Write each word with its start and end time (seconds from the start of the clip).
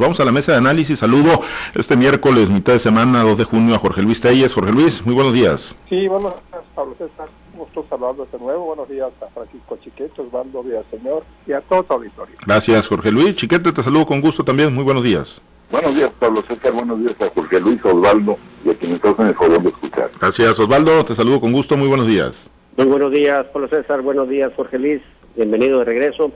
Vamos 0.00 0.18
a 0.20 0.24
la 0.24 0.32
mesa 0.32 0.52
de 0.52 0.58
análisis. 0.58 1.00
Saludo 1.00 1.42
este 1.74 1.98
miércoles, 1.98 2.48
mitad 2.48 2.72
de 2.72 2.78
semana, 2.78 3.22
2 3.24 3.36
de 3.36 3.44
junio, 3.44 3.74
a 3.74 3.78
Jorge 3.78 4.00
Luis 4.00 4.22
Telles. 4.22 4.54
Jorge 4.54 4.72
Luis, 4.72 5.04
muy 5.04 5.14
buenos 5.14 5.34
días. 5.34 5.76
Sí, 5.86 6.08
buenos 6.08 6.32
días, 6.32 6.64
Pablo 6.74 6.94
César. 6.96 7.28
Gusto 7.54 7.84
saludarlos 7.90 8.32
de 8.32 8.38
nuevo. 8.38 8.64
Buenos 8.64 8.88
días 8.88 9.10
a 9.20 9.26
Francisco 9.26 9.76
Chiquete, 9.84 10.22
Osvaldo 10.22 10.64
Señor 10.90 11.24
y 11.46 11.52
a 11.52 11.60
todo 11.60 11.82
tu 11.82 11.92
auditorio. 11.92 12.34
Gracias, 12.46 12.88
Jorge 12.88 13.12
Luis. 13.12 13.36
Chiquete, 13.36 13.70
te 13.70 13.82
saludo 13.82 14.06
con 14.06 14.22
gusto 14.22 14.42
también. 14.42 14.74
Muy 14.74 14.82
buenos 14.82 15.04
días. 15.04 15.42
Buenos 15.70 15.94
días, 15.94 16.10
Pablo 16.18 16.42
César. 16.48 16.72
Buenos 16.72 16.98
días 16.98 17.16
a 17.20 17.28
Jorge 17.28 17.60
Luis, 17.60 17.84
Osvaldo 17.84 18.38
y 18.64 18.70
a 18.70 18.74
quienes 18.74 18.98
en 19.04 19.26
el 19.26 19.34
favor 19.34 19.62
de 19.62 19.68
escuchar. 19.68 20.10
Gracias, 20.18 20.58
Osvaldo. 20.58 21.04
Te 21.04 21.14
saludo 21.14 21.38
con 21.38 21.52
gusto. 21.52 21.76
Muy 21.76 21.88
buenos 21.88 22.06
días. 22.06 22.50
Muy 22.78 22.86
buenos 22.86 23.12
días, 23.12 23.44
Pablo 23.52 23.68
César. 23.68 24.00
Buenos 24.00 24.30
días, 24.30 24.52
Jorge 24.56 24.78
Luis. 24.78 25.02
Bienvenido 25.36 25.80
de 25.80 25.84
regreso 25.84 26.32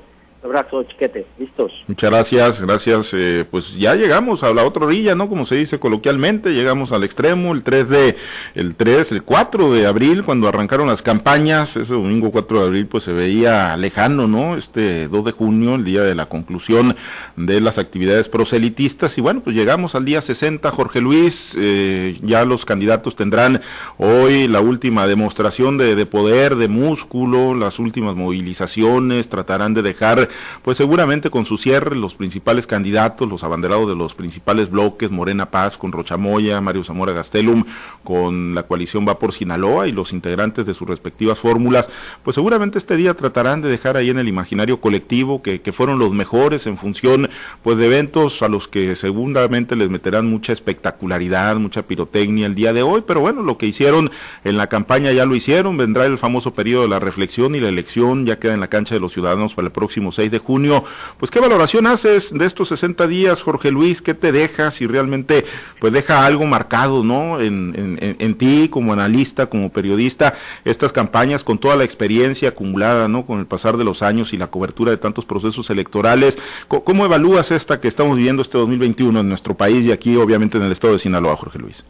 abrazo, 0.47 0.83
chiquete. 0.85 1.27
¿Listos? 1.39 1.73
Muchas 1.87 2.11
gracias, 2.11 2.63
gracias. 2.63 3.15
Eh, 3.15 3.45
pues 3.51 3.75
ya 3.75 3.95
llegamos 3.95 4.43
a 4.43 4.53
la 4.55 4.65
otra 4.65 4.87
orilla, 4.87 5.15
¿no? 5.15 5.29
Como 5.29 5.45
se 5.45 5.57
dice 5.57 5.79
coloquialmente, 5.79 6.55
llegamos 6.55 6.93
al 6.93 7.05
extremo, 7.05 7.53
el 7.53 7.63
3 7.63 7.89
de, 7.89 8.17
el 8.55 8.75
3, 8.75 9.13
el 9.13 9.23
4 9.23 9.73
de 9.73 9.87
abril, 9.87 10.25
cuando 10.25 10.49
arrancaron 10.49 10.89
las 10.89 11.03
campañas, 11.03 11.77
ese 11.77 11.95
domingo 11.95 12.31
4 12.31 12.61
de 12.61 12.67
abril, 12.67 12.87
pues 12.87 13.05
se 13.05 13.13
veía 13.13 13.77
lejano, 13.77 14.27
¿no? 14.27 14.57
Este 14.57 15.09
2 15.09 15.25
de 15.25 15.33
junio, 15.33 15.75
el 15.75 15.85
día 15.85 16.03
de 16.03 16.15
la 16.15 16.27
conclusión 16.27 16.97
de 17.37 17.61
las 17.61 17.79
actividades 17.79 18.29
proselitistas, 18.29 19.19
y 19.19 19.21
bueno, 19.21 19.41
pues 19.41 19.55
llegamos 19.55 19.95
al 19.95 20.05
día 20.05 20.21
60, 20.21 20.71
Jorge 20.71 21.01
Luis, 21.01 21.57
eh, 21.61 22.19
ya 22.23 22.45
los 22.45 22.65
candidatos 22.65 23.17
tendrán 23.17 23.61
hoy 23.99 24.49
la 24.49 24.61
última 24.61 25.07
demostración 25.07 25.79
de, 25.79 25.95
de 25.95 26.07
poder, 26.07 26.57
de 26.57 26.69
músculo, 26.69 27.55
las 27.55 27.79
últimas 27.79 28.15
movilizaciones, 28.15 29.29
tratarán 29.29 29.75
de 29.75 29.83
dejar 29.83 30.29
pues 30.63 30.77
seguramente 30.77 31.31
con 31.31 31.47
su 31.47 31.59
cierre 31.59 31.97
los 31.97 32.15
principales 32.15 32.67
candidatos, 32.67 33.29
los 33.29 33.45
abanderados 33.45 33.89
de 33.89 33.95
los 33.95 34.15
principales 34.15 34.71
bloques, 34.71 35.11
Morena 35.11 35.51
Paz 35.51 35.77
con 35.77 35.93
Rochamoya, 35.93 36.61
Mario 36.61 36.85
Zamora 36.85 37.13
Gastelum 37.13 37.65
con 38.05 38.55
la 38.55 38.65
coalición 38.65 39.07
Va 39.07 39.19
por 39.19 39.33
Sinaloa 39.33 39.89
y 39.89 39.93
los 39.93 40.13
integrantes 40.13 40.67
de 40.67 40.75
sus 40.75 40.89
respectivas 40.89 41.39
fórmulas, 41.39 41.89
pues 42.23 42.35
seguramente 42.35 42.79
este 42.79 42.97
día 42.97 43.15
tratarán 43.15 43.63
de 43.63 43.69
dejar 43.69 43.97
ahí 43.97 44.11
en 44.11 44.19
el 44.19 44.29
imaginario 44.29 44.81
colectivo 44.81 45.43
que, 45.43 45.61
que 45.61 45.73
fueron 45.73 45.99
los 45.99 46.13
mejores 46.13 46.67
en 46.67 46.77
función 46.77 47.31
pues 47.63 47.79
de 47.79 47.87
eventos 47.87 48.43
a 48.43 48.49
los 48.49 48.69
que 48.69 48.95
seguramente 48.95 49.77
les 49.77 49.91
meterán 49.91 50.29
mucha 50.29 50.53
espectacularidad, 50.53 51.57
mucha 51.57 51.83
pirotecnia 51.83 52.47
el 52.47 52.55
día 52.55 52.73
de 52.73 52.83
hoy, 52.83 53.03
pero 53.07 53.21
bueno, 53.21 53.43
lo 53.43 53.59
que 53.59 53.67
hicieron 53.67 54.11
en 54.45 54.57
la 54.57 54.69
campaña 54.69 55.13
ya 55.13 55.27
lo 55.27 55.35
hicieron, 55.35 55.77
vendrá 55.77 56.07
el 56.07 56.19
famoso 56.19 56.55
periodo 56.55 56.83
de 56.83 56.89
la 56.89 57.01
reflexión 57.01 57.55
y 57.55 57.61
la 57.61 57.69
elección 57.69 58.27
ya 58.27 58.39
queda 58.39 58.55
en 58.55 58.61
la 58.61 58.69
cancha 58.69 58.95
de 58.95 59.01
los 59.01 59.13
ciudadanos 59.13 59.55
para 59.55 59.67
el 59.67 59.73
próximo 59.73 60.13
6 60.17 60.31
de 60.31 60.39
junio. 60.39 60.85
Pues 61.19 61.31
qué 61.31 61.41
valoración 61.41 61.87
haces 61.87 62.37
de 62.37 62.45
estos 62.45 62.69
60 62.69 63.07
días, 63.07 63.43
Jorge 63.43 63.71
Luis, 63.71 64.03
qué 64.03 64.15
te 64.15 64.33
deja 64.33 64.71
si 64.71 64.87
realmente 64.87 65.45
pues 65.81 65.93
deja 65.93 66.27
algo 66.27 66.45
marcado, 66.47 67.05
¿no? 67.05 67.41
En, 67.41 67.99
en, 68.19 68.35
ti 68.37 68.69
como 68.69 68.93
analista, 68.93 69.47
como 69.47 69.71
periodista, 69.71 70.35
estas 70.65 70.93
campañas 70.93 71.45
con 71.45 71.59
toda 71.59 71.77
la 71.77 71.85
experiencia 71.85 72.51
acumulada, 72.51 73.09
¿no? 73.09 73.25
Con 73.25 73.39
el 73.39 73.47
pasar 73.47 73.77
de 73.77 73.85
los 73.85 74.03
años 74.03 74.33
y 74.33 74.37
la 74.37 74.49
cobertura 74.49 74.91
de 74.91 74.97
tantos 74.97 75.25
procesos 75.25 75.71
electorales, 75.71 76.39
¿cómo, 76.69 77.05
evalúas 77.05 77.51
esta 77.51 77.81
que 77.81 77.89
estamos 77.89 78.17
viviendo 78.17 78.43
este 78.43 78.59
2021 78.59 79.21
en 79.21 79.29
nuestro 79.29 79.55
país 79.55 79.85
y 79.85 79.93
aquí 79.93 80.17
obviamente 80.17 80.59
en 80.59 80.65
el 80.65 80.73
estado 80.73 80.95
de 80.95 80.99
Sinaloa, 80.99 81.37
Jorge 81.37 81.59
Luis? 81.59 81.85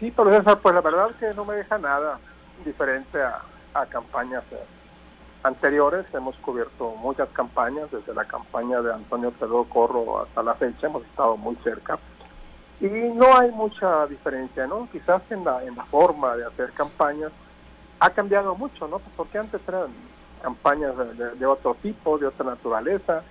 Sí, 0.00 0.10
profesor, 0.10 0.58
pues 0.60 0.74
la 0.74 0.80
verdad 0.80 1.10
es 1.10 1.16
que 1.16 1.34
no 1.34 1.44
me 1.44 1.54
deja 1.54 1.78
nada 1.78 2.18
diferente 2.64 3.20
a, 3.22 3.42
a 3.74 3.86
campañas 3.86 4.42
eh, 4.50 4.56
anteriores 5.42 6.06
hemos 6.14 6.36
cubierto 6.36 6.94
muchas 6.96 7.28
campañas, 7.30 7.90
desde 7.90 8.14
la 8.14 8.24
campaña 8.24 8.80
de 8.80 8.92
Antonio 8.92 9.30
Pedro 9.32 9.64
Corro 9.64 10.22
hasta 10.22 10.42
la 10.42 10.54
fecha, 10.54 10.86
hemos 10.86 11.04
estado 11.04 11.36
muy 11.36 11.56
cerca. 11.56 11.98
Y 12.80 12.86
no 12.86 13.36
hay 13.36 13.50
mucha 13.52 14.06
diferencia, 14.06 14.66
¿no? 14.66 14.88
Quizás 14.90 15.22
en 15.30 15.44
la, 15.44 15.62
en 15.64 15.76
la 15.76 15.84
forma 15.84 16.36
de 16.36 16.44
hacer 16.46 16.72
campañas 16.72 17.32
ha 18.00 18.10
cambiado 18.10 18.56
mucho, 18.56 18.88
¿no? 18.88 19.00
Porque 19.16 19.38
antes 19.38 19.60
eran 19.68 19.88
campañas 20.42 20.92
de, 21.38 21.46
otro 21.46 21.76
tipo, 21.80 22.18
de 22.18 22.26
otra 22.26 22.44
naturaleza, 22.44 23.22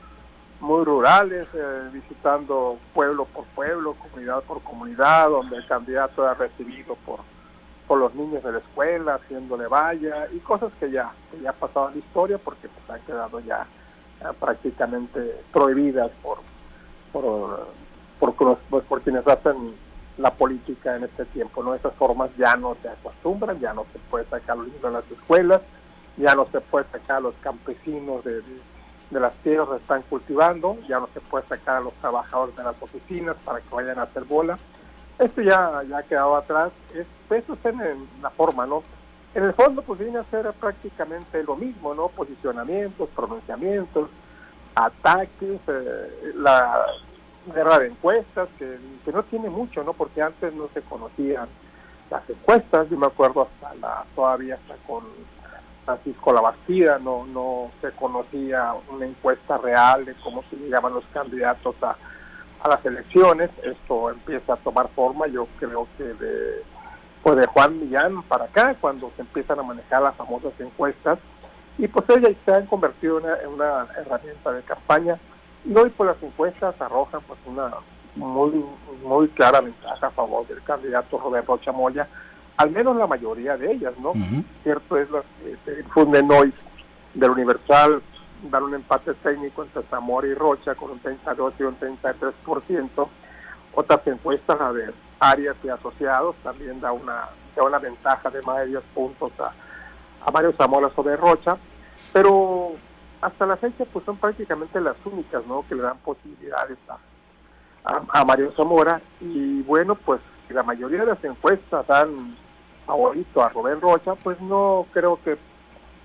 muy 0.62 0.86
rurales, 0.86 1.48
eh, 1.54 1.90
visitando 1.92 2.78
pueblo 2.94 3.26
por 3.26 3.44
pueblo, 3.48 3.96
comunidad 3.96 4.42
por 4.44 4.62
comunidad, 4.62 5.30
donde 5.30 5.58
el 5.58 5.68
candidato 5.68 6.24
era 6.24 6.36
recibido 6.36 6.96
por 7.06 7.20
por 7.91 8.00
los 8.00 8.16
niños 8.16 8.41
de 8.41 8.53
la 8.53 8.59
escuela, 8.59 9.16
haciéndole 9.16 9.68
valla 9.68 10.25
y 10.31 10.40
cosas 10.40 10.72
que 10.79 10.90
ya, 10.90 11.12
que 11.29 11.41
ya 11.41 11.52
pasado 11.52 11.90
la 11.90 11.97
historia 11.97 12.38
porque 12.38 12.69
pues 12.69 12.90
han 12.90 13.06
quedado 13.06 13.41
ya, 13.41 13.68
prácticamente 14.40 15.41
prohibidas 15.52 16.09
por, 16.24 16.38
por, 17.12 17.68
por, 18.88 19.02
quienes 19.02 19.28
hacen 19.28 19.75
la 20.18 20.34
política 20.34 20.96
en 20.96 21.03
este 21.03 21.25
tiempo. 21.25 21.62
¿no? 21.63 21.75
Esas 21.75 21.94
formas 21.96 22.29
ya 22.38 22.56
no 22.56 22.78
se 22.81 22.88
acostumbran, 22.88 23.59
ya 23.59 23.74
no 23.74 23.85
se 23.91 24.00
puede 24.09 24.23
sacar 24.23 24.52
a 24.52 24.56
los 24.56 24.68
niños 24.68 24.84
de 24.84 24.91
las 24.91 25.12
escuelas, 25.12 25.62
ya 26.16 26.34
no 26.34 26.46
se 26.46 26.62
puede 26.62 26.85
sacar 26.94 27.18
a 27.18 27.19
los 27.19 27.35
campesinos 27.41 28.23
de, 28.23 28.41
de, 29.09 29.19
las 29.19 29.34
tierras 29.44 29.68
que 29.68 29.75
están 29.75 30.03
cultivando, 30.03 30.78
ya 30.88 30.97
no 31.02 31.09
se 31.13 31.19
puede 31.19 31.46
sacar 31.46 31.75
a 31.75 31.81
los 31.81 31.94
trabajadores 31.96 32.56
de 32.56 32.63
las 32.63 32.81
oficinas 32.81 33.35
para 33.44 33.59
que 33.59 33.75
vayan 33.75 34.00
a 34.00 34.03
hacer 34.03 34.23
bola 34.23 34.58
esto 35.22 35.41
ya, 35.41 35.84
ya 35.88 36.00
ha 36.00 36.03
quedado 36.03 36.35
atrás, 36.35 36.72
es, 36.96 37.06
eso 37.34 37.53
es 37.53 37.66
en, 37.66 38.08
la 38.22 38.30
forma, 38.30 38.66
¿no? 38.66 38.84
En 39.34 39.44
el 39.44 39.53
fondo, 39.53 39.81
pues 39.81 40.00
viene 40.00 40.19
a 40.19 40.24
ser 40.25 40.52
prácticamente 40.53 41.44
lo 41.44 41.56
mismo, 41.56 41.94
¿no? 41.94 42.09
Posicionamientos, 42.09 43.09
pronunciamientos, 43.16 44.09
ataques, 44.75 45.59
eh, 45.68 46.34
la 46.36 46.86
guerra 47.53 47.80
de 47.80 47.88
encuestas, 47.88 48.50
que, 48.58 48.78
no 49.12 49.24
tiene 49.24 49.50
mucho, 49.50 49.84
¿no? 49.84 49.94
Porque 49.94 50.22
antes 50.22 50.53
no 50.53 50.68
se 50.74 50.81
conocían 50.81 51.47
las 52.09 52.30
encuestas, 52.30 52.90
yo 52.90 52.97
me 52.97 53.08
acuerdo 53.08 53.44
hasta 53.44 53.74
la, 53.75 54.03
todavía 54.16 54.56
hasta 54.56 54.75
con 54.86 55.03
Francisco 55.86 56.34
Labastida, 56.34 57.00
no, 57.00 57.25
no 57.25 57.72
se 57.80 57.91
conocía 57.91 58.74
una 58.90 59.06
encuesta 59.06 59.58
real 59.58 60.03
de 60.06 60.14
cómo 60.16 60.44
se 60.50 60.58
llegaban 60.58 60.94
los 60.94 61.06
candidatos 61.14 61.75
a 61.81 61.96
a 62.64 62.70
las 62.70 62.86
elecciones, 62.86 63.50
esto 63.64 64.12
empieza 64.12 64.53
a 64.53 64.58
tomar 64.58 64.88
forma, 64.90 65.28
yo 65.28 65.47
creo 65.58 65.88
que 65.97 66.03
de, 66.03 66.64
pues 67.24 67.38
de 67.38 67.46
Juan 67.48 67.80
Millán 67.80 68.24
para 68.24 68.46
acá, 68.46 68.76
cuando 68.80 69.12
se 69.16 69.22
empiezan 69.22 69.59
a 69.59 69.64
manejar 69.64 70.02
las 70.02 70.16
famosas 70.16 70.54
encuestas, 70.59 71.20
y 71.78 71.88
pues 71.88 72.06
ellas 72.09 72.32
se 72.46 72.54
han 72.54 72.66
convertido 72.66 73.20
en 73.20 73.50
una, 73.50 73.88
herramienta 73.98 74.52
de 74.52 74.62
campaña, 74.64 75.20
y 75.66 75.76
hoy 75.76 75.90
pues 75.92 76.08
las 76.08 76.24
encuestas 76.24 76.80
arrojan 76.82 77.22
pues 77.28 77.40
una 77.46 77.72
muy, 78.16 78.66
muy 79.04 79.28
clara 79.30 79.62
ventaja 79.62 80.08
a 80.08 80.12
favor 80.12 80.48
del 80.48 80.62
candidato 80.64 81.20
Roberto 81.20 81.58
Chamoya, 81.58 82.08
al 82.58 82.72
menos 82.72 82.96
la 82.98 83.08
mayoría 83.08 83.56
de 83.58 83.72
ellas, 83.72 83.94
¿no? 84.00 84.14
Cierto 84.64 84.98
es 84.98 85.09
lo 85.09 85.22
que 85.22 85.58
se 85.64 85.76
difunden 85.78 86.30
hoy 86.32 86.53
del 87.14 87.32
Universal, 87.32 88.02
dar 88.50 88.64
un 88.64 88.74
empate 88.74 89.14
técnico 89.16 89.64
entre 89.64 89.84
Zamora 89.84 90.28
y 90.28 90.34
Rocha 90.34 90.76
con 90.76 90.92
un 90.92 91.00
32 91.00 91.53
y 91.59 91.64
un 91.64 91.80
33%. 91.80 93.08
Otras 93.74 94.08
encuestas, 94.08 94.59
a 94.59 94.72
ver, 94.72 94.94
áreas 95.22 95.56
y 95.64 95.70
asociados, 95.70 96.36
también 96.44 96.82
da 96.82 96.92
una, 96.92 97.30
da 97.56 97.64
una 97.64 97.80
ventaja 97.80 98.30
de 98.30 98.42
más 98.42 98.58
de 98.59 98.68
10 98.68 98.84
puntos 98.94 99.32
a, 99.40 99.54
a 100.26 100.32
Mario 100.32 100.54
Zamora 100.58 100.90
sobre 100.96 101.16
Rocha. 101.16 101.58
Pero 102.12 102.74
hasta 103.22 103.46
la 103.46 103.56
fecha, 103.56 103.86
pues 103.86 104.04
son 104.04 104.18
prácticamente 104.18 104.82
las 104.82 104.98
únicas, 105.06 105.46
¿no? 105.46 105.64
Que 105.70 105.76
le 105.76 105.84
dan 105.84 106.00
posibilidades 106.00 106.78
a, 106.90 108.02
a, 108.12 108.26
Mario 108.26 108.52
Zamora. 108.58 109.00
Y 109.20 109.62
bueno, 109.62 109.96
pues 109.96 110.20
la 110.50 110.64
mayoría 110.64 111.02
de 111.02 111.06
las 111.06 111.24
encuestas 111.24 111.86
dan 111.88 112.36
favorito 112.86 113.44
a 113.44 113.50
Rubén 113.50 113.80
Rocha, 113.80 114.16
pues 114.16 114.42
no 114.42 114.88
creo 114.92 115.20
que 115.24 115.38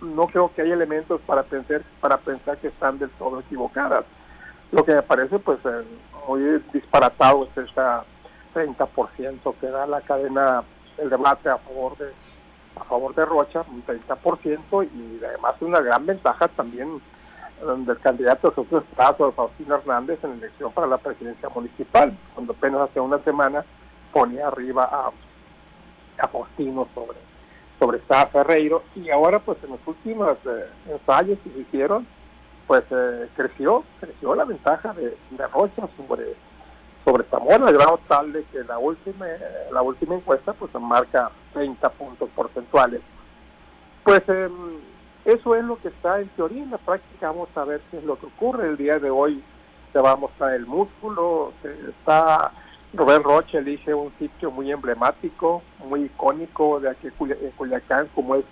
no 0.03 0.27
creo 0.27 0.53
que 0.55 0.61
haya 0.61 0.75
elementos 0.75 1.23
para 1.23 1.43
pensar, 1.43 1.83
para 2.01 2.19
pensar 2.19 2.59
que 2.59 2.69
están 2.69 2.99
del 2.99 3.09
todo 3.13 3.41
equivocadas. 3.41 4.05
Lo 4.71 4.85
que 4.85 4.95
me 4.95 5.03
parece 5.03 5.39
pues 5.39 5.59
eh, 5.65 5.85
muy 6.29 6.63
disparatado 6.71 7.45
es 7.45 7.57
ese 7.57 7.81
30% 8.57 9.55
que 9.61 9.67
da 9.67 9.87
la 9.87 10.01
cadena, 10.01 10.65
el 10.97 11.11
debate 11.11 11.51
a 11.51 11.59
favor 11.59 11.97
de 11.99 12.07
a 12.77 12.85
favor 12.85 13.15
de 13.15 13.25
Rocha, 13.25 13.65
un 13.71 13.85
30%, 13.85 14.89
y 14.93 15.25
además 15.25 15.55
una 15.61 15.81
gran 15.81 16.05
ventaja 16.05 16.47
también 16.49 17.01
del 17.87 17.99
candidato 18.01 18.53
Jesús 18.53 18.83
Estrato, 18.83 19.33
Faustino 19.33 19.77
Hernández, 19.77 20.23
en 20.23 20.31
la 20.31 20.37
elección 20.37 20.73
para 20.73 20.87
la 20.87 20.99
presidencia 20.99 21.49
municipal, 21.49 22.17
cuando 22.35 22.53
apenas 22.53 22.83
hace 22.83 23.01
una 23.01 23.19
semana 23.21 23.65
ponía 24.13 24.49
arriba 24.49 24.85
a, 24.85 25.11
a 26.23 26.29
Faustino 26.29 26.87
sobre 26.95 27.19
sobre 27.79 28.01
Sá 28.09 28.27
Ferreiro 28.27 28.83
y 28.95 29.11
ahora 29.11 29.39
pues 29.39 29.59
en 29.63 29.71
los 29.71 29.81
últimos 29.87 30.39
eh, 30.47 30.67
ensayos 30.91 31.39
que 31.41 31.51
se 31.51 31.59
hicieron 31.61 32.07
pues 32.67 32.85
eh, 32.91 33.29
creció 33.37 33.85
creció 34.01 34.35
la 34.35 34.47
ventaja 34.47 34.95
de, 34.95 35.17
de 35.31 35.47
Rocha 35.49 35.87
sobre 35.97 36.35
sobre 37.07 37.23
Zamora 37.31 37.71
grado 37.71 38.01
tal 38.09 38.33
de 38.33 38.43
que 38.47 38.65
la 38.65 38.79
última 38.79 39.27
la 39.71 39.81
última 39.81 40.17
encuesta 40.17 40.53
pues 40.53 40.75
marca 40.75 41.31
30 41.53 41.89
puntos 41.91 42.29
porcentuales. 42.35 43.01
Pues 44.03 44.29
em, 44.29 44.81
eso 45.25 45.55
es 45.55 45.65
lo 45.65 45.77
que 45.79 45.89
está 45.89 46.21
en 46.21 46.29
teoría 46.31 46.65
en 46.65 46.73
la 46.73 46.79
práctica 46.79 47.29
vamos 47.29 47.49
a 47.55 47.65
ver 47.65 47.81
qué 47.91 47.99
es 47.99 48.05
lo 48.05 48.19
que 48.19 48.27
ocurre. 48.27 48.67
El 48.67 48.77
día 48.77 48.99
de 48.99 49.11
hoy 49.11 49.41
se 49.93 50.01
va 50.01 50.13
a 50.13 50.17
mostrar 50.17 50.55
el 50.55 50.67
músculo, 50.67 51.53
está 51.89 52.51
Robert 52.93 53.25
Roche 53.25 53.59
elige 53.59 53.95
un 53.95 54.13
sitio 54.19 54.51
muy 54.51 54.73
emblemático, 54.73 55.63
muy 55.89 56.05
icónico 56.05 56.81
de 56.81 56.91
aquí 56.91 57.07
en 57.07 57.51
Culiacán, 57.53 58.09
como 58.15 58.35
es 58.35 58.45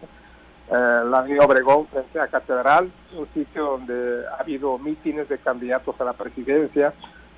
eh, 0.68 1.02
la 1.10 1.18
Avenida 1.18 1.44
Obregón 1.44 1.86
frente 1.88 2.20
a 2.20 2.28
Catedral, 2.28 2.90
un 3.16 3.26
sitio 3.34 3.64
donde 3.64 4.24
ha 4.28 4.40
habido 4.40 4.78
mítines 4.78 5.28
de 5.28 5.38
candidatos 5.38 6.00
a 6.00 6.04
la 6.04 6.12
presidencia, 6.12 6.94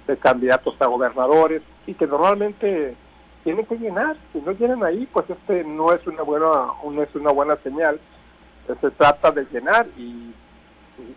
de 0.07 0.17
candidatos 0.17 0.81
a 0.81 0.87
gobernadores, 0.87 1.63
y 1.87 1.95
que 1.95 2.07
normalmente 2.07 2.95
tienen 3.47 3.65
que 3.65 3.77
llenar. 3.77 4.17
Si 4.33 4.41
no 4.41 4.53
llenan 4.53 4.83
ahí, 4.83 5.09
pues 5.13 5.31
este 5.31 5.63
no 5.63 5.93
es 5.93 6.05
una 6.07 6.23
buena, 6.23 6.47
no 6.85 7.03
es 7.03 7.15
una 7.15 7.31
buena 7.31 7.57
señal. 7.57 8.01
Se 8.67 8.91
trata 8.91 9.31
de 9.31 9.47
llenar 9.53 9.87
y, 9.97 10.35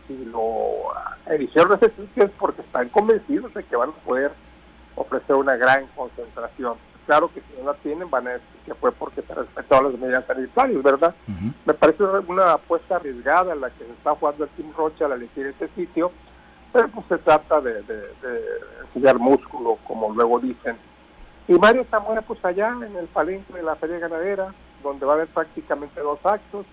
y, 0.09 0.25
lo 0.25 0.93
eligieron 1.25 1.73
ese 1.73 1.89
sitio 1.95 2.29
porque 2.37 2.61
están 2.61 2.89
convencidos 2.89 3.51
de 3.55 3.63
que 3.63 3.75
van 3.75 3.89
a 3.89 4.05
poder 4.05 4.31
ofrecer 4.95 5.35
una 5.35 5.55
gran 5.55 5.87
concentración. 5.95 6.75
Claro 7.07 7.31
que 7.33 7.41
si 7.41 7.59
no 7.59 7.71
la 7.71 7.77
tienen 7.79 8.07
van 8.11 8.27
a 8.27 8.33
decir 8.33 8.59
que 8.63 8.75
fue 8.75 8.91
porque 8.91 9.23
se 9.23 9.33
respetaron 9.33 9.91
las 9.91 9.99
medidas 9.99 10.25
sanitarias, 10.27 10.83
¿verdad? 10.83 11.15
Me 11.65 11.73
parece 11.73 12.03
una 12.03 12.53
apuesta 12.53 12.97
arriesgada 12.97 13.55
la 13.55 13.71
que 13.71 13.85
se 13.85 13.91
está 13.91 14.13
jugando 14.13 14.43
el 14.43 14.49
Team 14.51 14.71
Rocha 14.77 15.05
al 15.05 15.13
elegir 15.13 15.47
este 15.47 15.67
sitio, 15.69 16.11
pero 16.71 16.87
pues 16.89 17.05
se 17.07 17.17
trata 17.17 17.61
de, 17.61 17.81
de, 17.83 19.13
músculo, 19.15 19.77
como 19.87 20.13
luego 20.13 20.39
dicen. 20.39 20.77
Y 21.47 21.53
Mario 21.53 21.85
Zamora, 21.89 22.21
pues 22.21 22.43
allá 22.45 22.69
en 22.69 22.95
el 22.95 23.07
palenque 23.07 23.53
de 23.53 23.63
la 23.63 23.75
Feria 23.75 23.97
Ganadera, 23.97 24.53
donde 24.83 25.05
va 25.05 25.13
a 25.13 25.15
haber 25.15 25.27
prácticamente 25.29 25.99
dos 25.99 26.19
actos, 26.23 26.65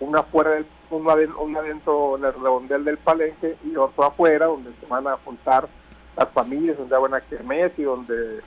una 0.00 0.20
afuera 0.20 0.50
del, 0.50 0.66
uno 0.90 1.58
adentro 1.58 2.16
en 2.16 2.24
el 2.24 2.32
redondel 2.34 2.84
del 2.84 2.98
palenque 2.98 3.56
y 3.64 3.76
otro 3.76 4.04
afuera, 4.04 4.46
donde 4.46 4.72
se 4.80 4.86
van 4.86 5.06
a 5.06 5.16
juntar 5.24 5.68
las 6.16 6.28
familias, 6.30 6.76
donde 6.76 6.94
habrá 6.94 7.08
una 7.08 7.20
kermés 7.22 7.72
y 7.78 7.82
donde, 7.82 8.40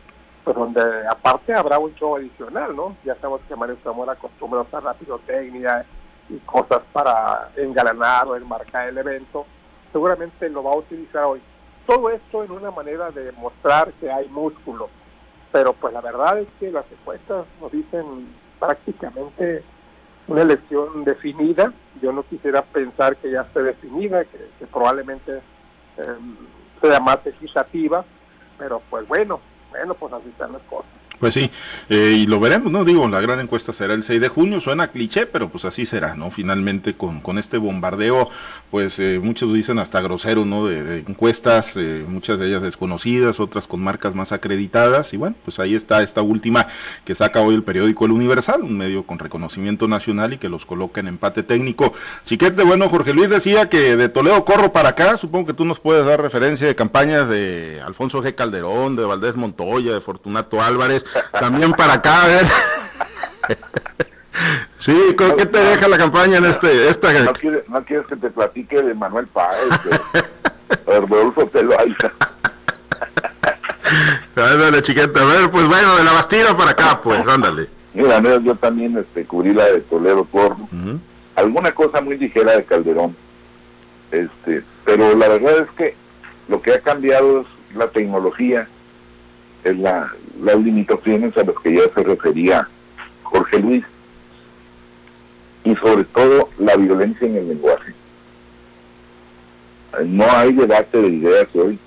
pues 0.43 0.55
donde 0.55 0.81
aparte 1.09 1.53
habrá 1.53 1.79
un 1.79 1.93
show 1.95 2.15
adicional, 2.15 2.75
¿no? 2.75 2.95
Ya 3.03 3.15
sabemos 3.15 3.41
que 3.47 3.55
Mario 3.55 3.77
Zamora 3.83 4.13
acostumbra 4.13 4.59
a 4.59 4.63
usar 4.63 4.83
la 4.83 4.93
pirotecnia 4.93 5.85
y 6.29 6.37
cosas 6.39 6.81
para 6.93 7.49
engalanar 7.55 8.27
o 8.27 8.35
enmarcar 8.35 8.89
el 8.89 8.97
evento. 8.97 9.45
Seguramente 9.95 10.49
lo 10.49 10.61
va 10.61 10.73
a 10.73 10.75
utilizar 10.75 11.23
hoy. 11.23 11.41
Todo 11.87 12.09
esto 12.09 12.43
en 12.43 12.51
una 12.51 12.69
manera 12.69 13.11
de 13.11 13.31
mostrar 13.31 13.93
que 13.93 14.11
hay 14.11 14.27
músculo. 14.27 14.89
Pero 15.53 15.71
pues 15.71 15.93
la 15.93 16.01
verdad 16.01 16.37
es 16.37 16.49
que 16.59 16.69
las 16.69 16.83
encuestas 16.91 17.45
nos 17.61 17.71
dicen 17.71 18.27
prácticamente 18.59 19.63
una 20.27 20.41
elección 20.41 21.05
definida. 21.05 21.71
Yo 22.01 22.11
no 22.11 22.23
quisiera 22.23 22.61
pensar 22.61 23.15
que 23.15 23.31
ya 23.31 23.43
esté 23.43 23.63
definida, 23.63 24.25
que, 24.25 24.67
probablemente 24.69 25.37
eh, 25.37 26.17
sea 26.81 26.99
más 26.99 27.25
legislativa, 27.25 28.03
pero 28.57 28.81
pues 28.89 29.07
bueno, 29.07 29.39
bueno, 29.69 29.93
pues 29.93 30.11
así 30.11 30.27
están 30.27 30.51
las 30.51 30.61
cosas. 30.63 30.91
Pues 31.19 31.33
sí, 31.33 31.49
eh, 31.89 32.17
y 32.17 32.27
lo 32.27 32.39
veremos, 32.39 32.71
¿no? 32.71 32.83
Digo, 32.83 33.07
la 33.07 33.21
gran 33.21 33.39
encuesta 33.39 33.71
será 33.71 33.93
el 33.93 34.03
6 34.03 34.19
de 34.19 34.27
junio, 34.27 34.59
suena 34.59 34.89
cliché, 34.89 35.25
pero 35.25 35.49
pues 35.49 35.63
así 35.63 35.85
será, 35.85 36.13
¿no? 36.13 36.29
Finalmente 36.29 36.95
con, 36.95 37.21
con 37.21 37.37
este 37.37 37.57
bombardeo, 37.57 38.29
pues 38.69 38.99
eh, 38.99 39.19
muchos 39.23 39.53
dicen 39.53 39.79
hasta 39.79 40.01
grosero, 40.01 40.43
¿no? 40.43 40.67
De, 40.67 40.99
encuestas, 40.99 41.77
eh, 41.77 42.03
muchas 42.05 42.37
de 42.37 42.47
ellas 42.47 42.61
desconocidas, 42.61 43.39
otras 43.39 43.65
con 43.65 43.81
marcas 43.81 44.13
más 44.13 44.33
acreditadas, 44.33 45.13
y 45.13 45.17
bueno, 45.17 45.37
pues 45.45 45.59
ahí 45.59 45.73
está 45.73 46.03
esta 46.03 46.21
última 46.21 46.67
que 47.05 47.15
saca 47.15 47.39
hoy 47.39 47.55
el 47.55 47.63
periódico 47.63 48.05
El 48.05 48.11
Universal, 48.11 48.61
un 48.63 48.77
medio 48.77 49.03
con 49.03 49.17
reconocimiento 49.17 49.87
nacional 49.87 50.33
y 50.33 50.37
que 50.37 50.49
los 50.49 50.65
coloca 50.65 50.99
en 50.99 51.07
empate 51.07 51.43
técnico. 51.43 51.93
Chiquete, 52.25 52.63
bueno, 52.63 52.89
Jorge 52.89 53.13
Luis 53.13 53.29
decía 53.29 53.69
que 53.69 53.95
de 53.95 54.09
Toledo 54.09 54.43
corro 54.43 54.73
para 54.73 54.89
acá, 54.89 55.15
supongo 55.15 55.47
que 55.47 55.53
tú 55.53 55.63
nos 55.63 55.79
puedes 55.79 56.05
dar 56.05 56.21
referencia 56.21 56.67
de 56.67 56.75
campañas 56.75 57.29
de 57.29 57.81
Alfonso 57.85 58.21
G. 58.21 58.35
Calderón, 58.35 58.97
de 58.97 59.05
Valdés 59.05 59.35
Montoya, 59.35 59.93
de 59.93 60.01
Fortunato 60.01 60.61
Álvarez, 60.61 61.04
también 61.31 61.73
para 61.73 61.93
acá, 61.93 62.23
a 62.23 62.27
ver. 62.27 62.45
Sí, 64.77 64.95
¿qué 65.17 65.45
te 65.45 65.59
deja 65.59 65.87
la 65.87 65.97
campaña 65.97 66.37
en 66.37 66.45
este? 66.45 66.89
Esta... 66.89 67.11
No, 67.13 67.31
no 67.69 67.85
quieres 67.85 68.05
que 68.07 68.15
te 68.17 68.29
platique 68.29 68.81
de 68.83 68.93
Manuel 68.93 69.27
Páez, 69.27 69.69
de 69.83 70.99
Rodolfo 70.99 71.47
Peloaiza. 71.47 72.11
Ándale, 74.35 74.81
chiqueta, 74.83 75.21
a 75.21 75.25
ver, 75.25 75.49
pues 75.49 75.65
bueno, 75.67 75.95
de 75.95 76.03
la 76.03 76.11
Bastida 76.11 76.55
para 76.55 76.71
acá, 76.71 76.99
pues, 77.01 77.25
ándale. 77.27 77.67
Mira, 77.93 78.19
yo 78.19 78.55
también 78.55 78.97
este, 78.97 79.25
cubrí 79.25 79.53
la 79.53 79.65
de 79.65 79.81
Toledo 79.81 80.25
Corno. 80.25 80.67
Alguna 81.35 81.71
cosa 81.73 82.01
muy 82.01 82.17
ligera 82.17 82.55
de 82.55 82.65
Calderón. 82.65 83.15
Este, 84.11 84.63
pero 84.83 85.15
la 85.15 85.29
verdad 85.29 85.59
es 85.59 85.69
que 85.77 85.95
lo 86.47 86.61
que 86.61 86.73
ha 86.73 86.81
cambiado 86.81 87.41
es 87.41 87.47
la 87.75 87.87
tecnología 87.87 88.67
es 89.65 89.77
la, 89.79 90.13
las 90.41 90.59
limitaciones 90.59 91.35
a 91.37 91.43
las 91.43 91.55
que 91.61 91.73
ya 91.73 91.89
se 91.93 92.03
refería 92.03 92.67
Jorge 93.23 93.59
Luis 93.59 93.83
y 95.63 95.75
sobre 95.75 96.03
todo 96.05 96.49
la 96.59 96.75
violencia 96.75 97.27
en 97.27 97.35
el 97.35 97.47
lenguaje. 97.49 97.93
No 100.05 100.25
hay 100.29 100.53
debate 100.53 101.01
de 101.01 101.07
ideas 101.07 101.47
hoy, 101.55 101.79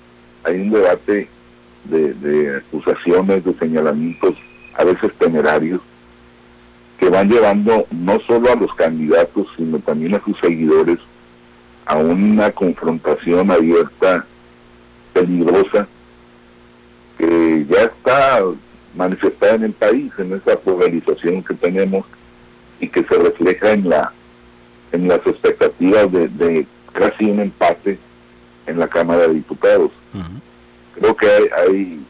hay 0.43 0.59
un 0.59 0.71
debate 0.71 1.29
de, 1.85 2.13
de 2.13 2.57
acusaciones, 2.57 3.45
de 3.45 3.53
señalamientos, 3.53 4.35
a 4.75 4.83
veces 4.83 5.13
temerarios, 5.17 5.79
que 6.99 7.09
van 7.09 7.29
llevando 7.29 7.87
no 7.91 8.19
solo 8.21 8.51
a 8.51 8.55
los 8.55 8.73
candidatos, 8.73 9.47
sino 9.55 9.79
también 9.79 10.15
a 10.15 10.23
sus 10.25 10.37
seguidores 10.39 10.99
a 11.85 11.95
una 11.95 12.51
confrontación 12.51 13.49
abierta, 13.49 14.25
peligrosa, 15.13 15.87
que 17.19 17.65
ya 17.69 17.83
está 17.83 18.41
manifestada 18.95 19.55
en 19.55 19.65
el 19.65 19.73
país, 19.73 20.11
en 20.17 20.33
esa 20.33 20.57
polarización 20.57 21.43
que 21.43 21.53
tenemos 21.53 22.05
y 22.79 22.87
que 22.87 23.03
se 23.03 23.15
refleja 23.15 23.71
en 23.71 23.89
la 23.89 24.13
en 24.91 25.07
las 25.07 25.19
expectativas 25.27 26.11
de, 26.11 26.65
casi 26.93 27.25
un 27.25 27.41
empate 27.41 27.99
en 28.65 28.79
la 28.79 28.87
Cámara 28.87 29.27
de 29.27 29.35
Diputados. 29.35 29.91
Creo 30.95 31.15
que 31.15 31.27
hay, 31.29 31.43
hay, 31.57 32.05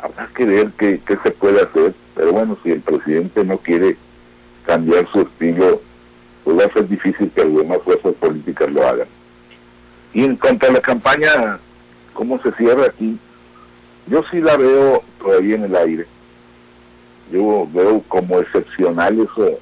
habrá 0.00 0.26
que 0.34 0.44
ver 0.46 0.72
qué, 0.78 1.00
qué 1.06 1.18
se 1.22 1.30
puede 1.32 1.60
hacer, 1.60 1.92
pero 2.14 2.32
bueno, 2.32 2.56
si 2.62 2.70
el 2.70 2.80
presidente 2.80 3.44
no 3.44 3.58
quiere 3.58 3.98
cambiar 4.64 5.06
su 5.12 5.20
estilo, 5.20 5.82
pues 6.44 6.58
va 6.58 6.64
a 6.64 6.72
ser 6.72 6.88
difícil 6.88 7.30
que 7.30 7.42
algunas 7.42 7.82
fuerzas 7.82 8.14
políticas 8.14 8.70
lo 8.70 8.86
hagan. 8.86 9.08
Y 10.14 10.24
en 10.24 10.36
cuanto 10.36 10.66
a 10.66 10.72
la 10.72 10.80
campaña, 10.80 11.58
¿cómo 12.14 12.40
se 12.40 12.52
cierra 12.52 12.86
aquí? 12.86 13.18
Yo 14.06 14.22
sí 14.30 14.40
la 14.40 14.56
veo 14.56 15.02
todavía 15.18 15.56
en 15.56 15.64
el 15.64 15.76
aire. 15.76 16.06
Yo 17.30 17.66
veo 17.72 18.02
como 18.08 18.40
excepcional 18.40 19.20
eso, 19.20 19.58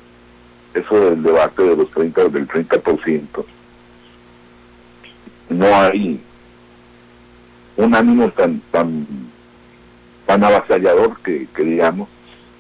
eso 0.75 1.01
del 1.11 1.23
debate 1.23 1.63
de 1.63 1.77
los 1.77 1.91
30, 1.91 2.29
del 2.29 2.49
30%. 2.49 3.45
No 5.51 5.67
hay 5.67 6.21
un 7.77 7.95
ánimo 7.95 8.31
tan, 8.31 8.61
tan, 8.71 9.07
tan 10.27 10.45
avasallador 10.45 11.19
que, 11.21 11.47
que 11.55 11.63
digamos, 11.63 12.09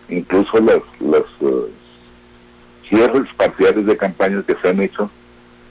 incluso 0.08 0.58
los, 0.58 0.82
los 1.00 1.24
eh, 1.40 1.70
cierres 2.88 3.32
parciales 3.36 3.86
de 3.86 3.96
campañas 3.96 4.44
que 4.44 4.56
se 4.56 4.68
han 4.68 4.80
hecho 4.80 5.10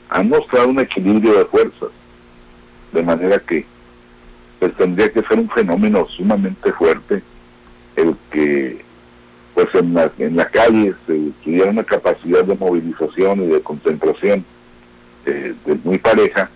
han 0.09 0.29
mostrado 0.29 0.69
un 0.69 0.79
equilibrio 0.79 1.37
de 1.37 1.45
fuerzas, 1.45 1.89
de 2.91 3.03
manera 3.03 3.39
que 3.39 3.65
pues 4.59 4.73
tendría 4.75 5.11
que 5.11 5.21
ser 5.23 5.39
un 5.39 5.49
fenómeno 5.49 6.05
sumamente 6.07 6.71
fuerte 6.73 7.23
el 7.95 8.15
que 8.31 8.81
pues 9.53 9.67
en 9.75 9.93
la, 9.93 10.11
en 10.17 10.35
la 10.35 10.47
calle 10.47 10.93
se 11.05 11.31
tuviera 11.43 11.69
una 11.69 11.83
capacidad 11.83 12.43
de 12.43 12.55
movilización 12.55 13.43
y 13.43 13.47
de 13.47 13.61
concentración 13.61 14.45
eh, 15.25 15.53
muy 15.83 15.97
pareja 15.97 16.49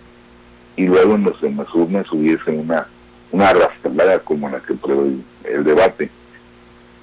y 0.76 0.86
luego 0.86 1.14
en, 1.14 1.24
los, 1.24 1.42
en 1.42 1.56
las 1.56 1.72
urnas 1.74 2.10
hubiese 2.12 2.50
una, 2.50 2.86
una 3.30 3.48
arrastrada 3.48 4.18
como 4.20 4.48
la 4.48 4.60
que 4.60 4.74
prevé 4.74 5.16
el, 5.44 5.64
debate. 5.64 6.10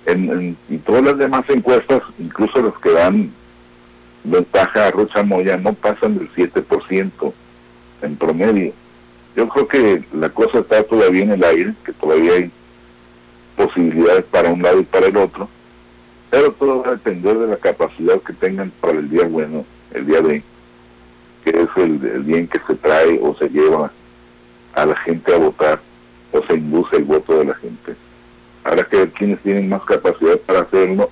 En, 0.05 0.57
y 0.69 0.77
todas 0.77 1.03
las 1.03 1.17
demás 1.17 1.45
encuestas, 1.49 2.01
incluso 2.19 2.61
las 2.61 2.77
que 2.79 2.91
dan 2.91 3.31
ventaja 4.23 4.87
a 4.87 4.91
Rocha 4.91 5.23
Moya, 5.23 5.57
no 5.57 5.73
pasan 5.73 6.17
del 6.17 6.31
7% 6.33 7.33
en 8.01 8.15
promedio. 8.17 8.73
Yo 9.35 9.47
creo 9.47 9.67
que 9.67 10.03
la 10.13 10.29
cosa 10.29 10.59
está 10.59 10.83
todavía 10.83 11.23
en 11.23 11.31
el 11.31 11.43
aire, 11.43 11.73
que 11.85 11.93
todavía 11.93 12.33
hay 12.33 12.51
posibilidades 13.55 14.25
para 14.25 14.51
un 14.51 14.61
lado 14.61 14.79
y 14.81 14.83
para 14.83 15.07
el 15.07 15.17
otro, 15.17 15.47
pero 16.29 16.51
todo 16.51 16.81
va 16.81 16.89
a 16.89 16.91
depender 16.91 17.37
de 17.37 17.47
la 17.47 17.57
capacidad 17.57 18.21
que 18.21 18.33
tengan 18.33 18.71
para 18.81 18.99
el 18.99 19.09
día 19.09 19.25
bueno, 19.25 19.65
el 19.93 20.05
día 20.05 20.21
de 20.21 20.43
que 21.43 21.49
es 21.49 21.69
el, 21.77 21.97
bien 22.23 22.47
que 22.47 22.59
se 22.67 22.75
trae 22.75 23.19
o 23.21 23.35
se 23.35 23.49
lleva 23.49 23.91
a 24.75 24.85
la 24.85 24.95
gente 24.97 25.33
a 25.33 25.37
votar 25.37 25.79
o 26.31 26.43
se 26.45 26.53
induce 26.53 26.97
el 26.97 27.03
voto 27.05 27.39
de 27.39 27.45
la 27.45 27.55
gente. 27.55 27.95
Habrá 28.63 28.83
que 28.83 28.97
ver 28.97 29.11
quiénes 29.11 29.39
tienen 29.39 29.69
más 29.69 29.81
capacidad 29.83 30.37
para 30.39 30.61
hacerlo, 30.61 31.09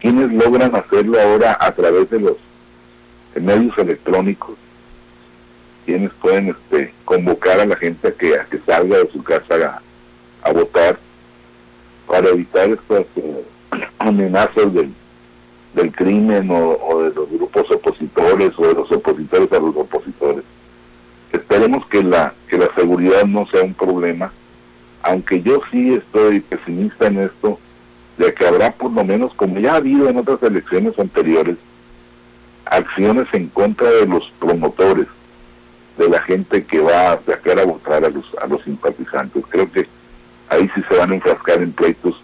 quiénes 0.00 0.32
logran 0.32 0.74
hacerlo 0.74 1.20
ahora 1.20 1.56
a 1.60 1.72
través 1.72 2.08
de 2.10 2.20
los 2.20 2.36
medios 3.34 3.76
electrónicos 3.76 4.56
quienes 5.84 6.12
pueden 6.14 6.48
este, 6.50 6.92
convocar 7.04 7.60
a 7.60 7.66
la 7.66 7.76
gente 7.76 8.08
a 8.08 8.12
que, 8.12 8.38
a 8.38 8.44
que 8.44 8.58
salga 8.60 8.98
de 8.98 9.10
su 9.10 9.22
casa 9.22 9.80
a, 10.42 10.52
votar 10.52 10.98
para 12.06 12.28
evitar 12.28 12.70
estas 12.70 13.06
eh, 13.16 13.44
amenazas 13.98 14.72
del, 14.72 14.92
del 15.74 15.92
crimen 15.92 16.50
o, 16.50 17.02
de 17.02 17.14
los 17.14 17.30
grupos 17.30 17.70
opositores 17.70 18.52
o 18.56 18.66
de 18.66 18.74
los 18.74 18.90
opositores 18.90 19.52
a 19.52 19.58
los 19.58 19.76
opositores. 19.76 20.44
Esperemos 21.32 21.86
que 21.86 22.02
la, 22.02 22.34
que 22.48 22.58
la 22.58 22.72
seguridad 22.74 23.24
no 23.24 23.46
sea 23.46 23.62
un 23.62 23.74
problema, 23.74 24.32
aunque 25.02 25.40
yo 25.42 25.60
sí 25.70 25.94
estoy 25.94 26.40
pesimista 26.40 27.06
en 27.06 27.20
esto, 27.20 27.58
de 28.18 28.34
que 28.34 28.46
habrá 28.46 28.72
por 28.72 28.90
lo 28.90 29.04
menos, 29.04 29.32
como 29.34 29.58
ya 29.58 29.74
ha 29.74 29.76
habido 29.76 30.08
en 30.08 30.18
otras 30.18 30.42
elecciones 30.42 30.98
anteriores, 30.98 31.56
acciones 32.66 33.26
en 33.32 33.48
contra 33.48 33.88
de 33.90 34.06
los 34.06 34.30
promotores, 34.38 35.06
de 36.00 36.08
la 36.08 36.22
gente 36.22 36.64
que 36.64 36.80
va 36.80 37.12
a 37.12 37.20
sacar 37.26 37.58
a 37.58 37.64
votar 37.64 38.04
a 38.04 38.08
los, 38.08 38.24
a 38.40 38.46
los 38.46 38.62
simpatizantes. 38.62 39.44
Creo 39.50 39.70
que 39.70 39.86
ahí 40.48 40.70
sí 40.74 40.82
se 40.88 40.96
van 40.96 41.12
a 41.12 41.14
enfrascar 41.14 41.62
en 41.62 41.72
pleitos 41.72 42.20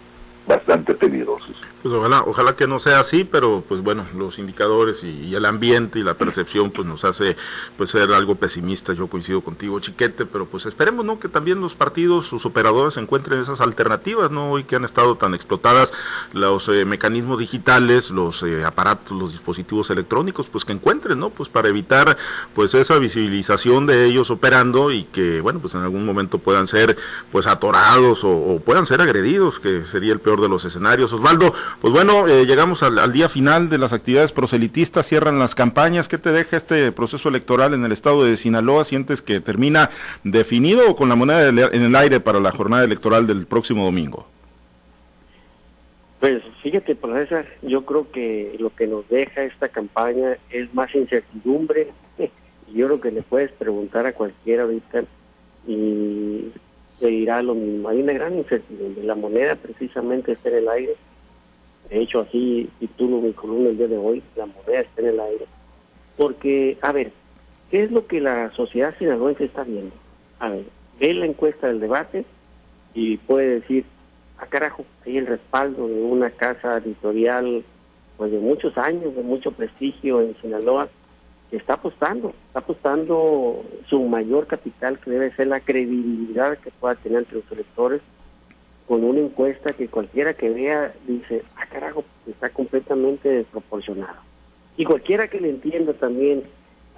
bastante 0.47 0.95
peligrosos. 0.95 1.55
Pues 1.87 1.99
ojalá, 1.99 2.23
ojalá 2.27 2.53
que 2.57 2.67
no 2.67 2.81
sea 2.81 2.99
así, 2.99 3.23
pero 3.23 3.63
pues 3.65 3.81
bueno, 3.81 4.05
los 4.13 4.39
indicadores 4.39 5.05
y, 5.05 5.33
el 5.33 5.45
ambiente 5.45 5.99
y 5.99 6.03
la 6.03 6.15
percepción 6.15 6.69
pues 6.69 6.85
nos 6.85 7.05
hace 7.05 7.37
pues 7.77 7.91
ser 7.91 8.11
algo 8.11 8.35
pesimista. 8.35 8.91
Yo 8.91 9.07
coincido 9.07 9.39
contigo, 9.39 9.79
Chiquete, 9.79 10.25
pero 10.25 10.47
pues 10.47 10.65
esperemos 10.65 11.05
no 11.05 11.17
que 11.17 11.29
también 11.29 11.61
los 11.61 11.75
partidos, 11.75 12.27
sus 12.27 12.45
operadores 12.45 12.97
encuentren 12.97 13.39
esas 13.39 13.61
alternativas, 13.61 14.31
no 14.31 14.51
hoy 14.51 14.65
que 14.65 14.75
han 14.75 14.83
estado 14.83 15.15
tan 15.15 15.33
explotadas 15.33 15.93
los 16.33 16.67
eh, 16.67 16.83
mecanismos 16.83 17.39
digitales, 17.39 18.11
los 18.11 18.43
eh, 18.43 18.65
aparatos, 18.65 19.17
los 19.17 19.31
dispositivos 19.31 19.89
electrónicos, 19.89 20.49
pues 20.49 20.65
que 20.65 20.73
encuentren, 20.73 21.17
¿no? 21.17 21.29
Pues 21.29 21.47
para 21.47 21.69
evitar 21.69 22.17
pues 22.53 22.73
esa 22.73 22.97
visibilización 22.99 23.85
de 23.85 24.03
ellos 24.07 24.29
operando 24.29 24.91
y 24.91 25.05
que 25.05 25.39
bueno, 25.39 25.61
pues 25.61 25.73
en 25.73 25.83
algún 25.83 26.05
momento 26.05 26.37
puedan 26.37 26.67
ser 26.67 26.97
pues 27.31 27.47
atorados 27.47 28.25
o, 28.25 28.29
o 28.29 28.59
puedan 28.59 28.85
ser 28.85 28.99
agredidos, 28.99 29.61
que 29.61 29.85
sería 29.85 30.11
el 30.11 30.19
peor 30.19 30.41
de 30.41 30.49
los 30.49 30.65
escenarios. 30.65 31.13
Osvaldo, 31.13 31.53
pues 31.81 31.93
bueno, 31.93 32.27
eh, 32.27 32.45
llegamos 32.45 32.81
al, 32.81 33.13
día 33.13 33.29
final 33.29 33.69
de 33.69 33.77
las 33.77 33.93
actividades 33.93 34.31
proselitistas, 34.31 35.05
cierran 35.05 35.37
las 35.37 35.53
campañas. 35.53 36.07
¿Qué 36.07 36.17
te 36.17 36.31
deja 36.31 36.57
este 36.57 36.91
proceso 36.91 37.29
electoral 37.29 37.75
en 37.75 37.85
el 37.85 37.91
estado 37.91 38.23
de 38.23 38.35
Sinaloa? 38.35 38.83
¿Sientes 38.83 39.21
que 39.21 39.39
termina 39.41 39.91
definido 40.23 40.89
o 40.89 40.95
con 40.95 41.07
la 41.07 41.15
moneda 41.15 41.47
en 41.49 41.83
el 41.83 41.95
aire 41.95 42.19
para 42.19 42.39
la 42.39 42.51
jornada 42.51 42.83
electoral 42.83 43.27
del 43.27 43.45
próximo 43.45 43.85
domingo? 43.85 44.27
Pues 46.19 46.41
fíjate, 46.63 46.95
profesor, 46.95 47.45
yo 47.61 47.85
creo 47.85 48.11
que 48.11 48.55
lo 48.57 48.71
que 48.75 48.87
nos 48.87 49.07
deja 49.07 49.43
esta 49.43 49.69
campaña 49.69 50.37
es 50.49 50.73
más 50.73 50.93
incertidumbre. 50.95 51.89
Yo 52.73 52.87
creo 52.87 52.99
que 52.99 53.11
le 53.11 53.21
puedes 53.21 53.51
preguntar 53.51 54.05
a 54.07 54.13
cualquiera 54.13 54.63
ahorita 54.63 55.03
y 55.65 56.51
te 56.99 57.07
dirá 57.07 57.41
lo 57.41 57.55
mismo. 57.55 57.87
Hay 57.87 58.01
una 58.01 58.11
gran 58.11 58.35
incertidumbre. 58.37 59.05
La 59.05 59.15
moneda 59.15 59.55
precisamente 59.55 60.33
está 60.33 60.49
en 60.49 60.55
el 60.55 60.67
aire 60.67 60.95
de 61.89 62.01
hecho, 62.01 62.21
así 62.21 62.69
titulo 62.79 63.21
mi 63.21 63.33
columna 63.33 63.69
el 63.69 63.77
día 63.77 63.87
de 63.87 63.97
hoy, 63.97 64.21
la 64.35 64.45
moneda 64.45 64.81
está 64.81 65.01
en 65.01 65.07
el 65.07 65.19
aire. 65.19 65.45
Porque, 66.17 66.77
a 66.81 66.91
ver, 66.91 67.11
¿qué 67.71 67.83
es 67.83 67.91
lo 67.91 68.07
que 68.07 68.19
la 68.19 68.51
sociedad 68.51 68.95
sinaloense 68.97 69.45
está 69.45 69.63
viendo? 69.63 69.95
A 70.39 70.49
ver, 70.49 70.65
ve 70.99 71.13
la 71.13 71.25
encuesta 71.25 71.67
del 71.67 71.79
debate 71.79 72.25
y 72.93 73.17
puede 73.17 73.59
decir, 73.59 73.85
a 74.37 74.43
ah, 74.43 74.47
carajo, 74.47 74.85
hay 75.05 75.17
el 75.17 75.27
respaldo 75.27 75.87
de 75.87 76.01
una 76.01 76.29
casa 76.29 76.77
editorial 76.77 77.63
pues 78.17 78.31
de 78.31 78.39
muchos 78.39 78.77
años, 78.77 79.15
de 79.15 79.21
mucho 79.21 79.51
prestigio 79.51 80.21
en 80.21 80.35
Sinaloa, 80.41 80.89
que 81.49 81.57
está 81.57 81.73
apostando, 81.75 82.33
está 82.47 82.59
apostando 82.59 83.63
su 83.87 84.03
mayor 84.03 84.47
capital, 84.47 84.99
que 84.99 85.11
debe 85.11 85.31
ser 85.35 85.47
la 85.47 85.59
credibilidad 85.59 86.57
que 86.57 86.71
pueda 86.71 86.95
tener 86.95 87.19
entre 87.19 87.35
los 87.35 87.51
electores, 87.51 88.01
con 88.87 89.03
una 89.03 89.19
encuesta 89.19 89.73
que 89.73 89.87
cualquiera 89.87 90.33
que 90.33 90.49
vea 90.49 90.93
dice, 91.07 91.43
carajo, 91.67 92.03
está 92.27 92.49
completamente 92.49 93.29
desproporcionado. 93.29 94.19
Y 94.77 94.85
cualquiera 94.85 95.27
que 95.27 95.41
le 95.41 95.49
entienda 95.49 95.93
también 95.93 96.43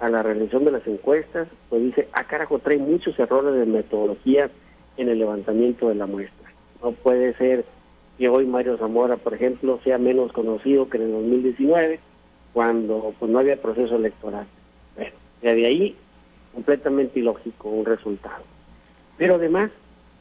a 0.00 0.08
la 0.08 0.22
realización 0.22 0.64
de 0.64 0.72
las 0.72 0.86
encuestas, 0.86 1.48
pues 1.68 1.82
dice, 1.82 2.08
ah 2.12 2.24
carajo, 2.24 2.58
trae 2.58 2.78
muchos 2.78 3.18
errores 3.18 3.54
de 3.54 3.66
metodología 3.66 4.50
en 4.96 5.08
el 5.08 5.18
levantamiento 5.18 5.88
de 5.88 5.94
la 5.94 6.06
muestra. 6.06 6.52
No 6.82 6.92
puede 6.92 7.34
ser 7.34 7.64
que 8.18 8.28
hoy 8.28 8.46
Mario 8.46 8.76
Zamora, 8.78 9.16
por 9.16 9.34
ejemplo, 9.34 9.80
sea 9.84 9.98
menos 9.98 10.32
conocido 10.32 10.88
que 10.88 10.98
en 10.98 11.04
el 11.04 11.12
2019, 11.12 12.00
cuando 12.52 13.14
pues 13.18 13.30
no 13.30 13.38
había 13.38 13.60
proceso 13.60 13.96
electoral. 13.96 14.46
Bueno, 14.96 15.12
de 15.42 15.66
ahí 15.66 15.96
completamente 16.52 17.20
ilógico 17.20 17.68
un 17.68 17.84
resultado. 17.84 18.44
Pero 19.16 19.36
además, 19.36 19.70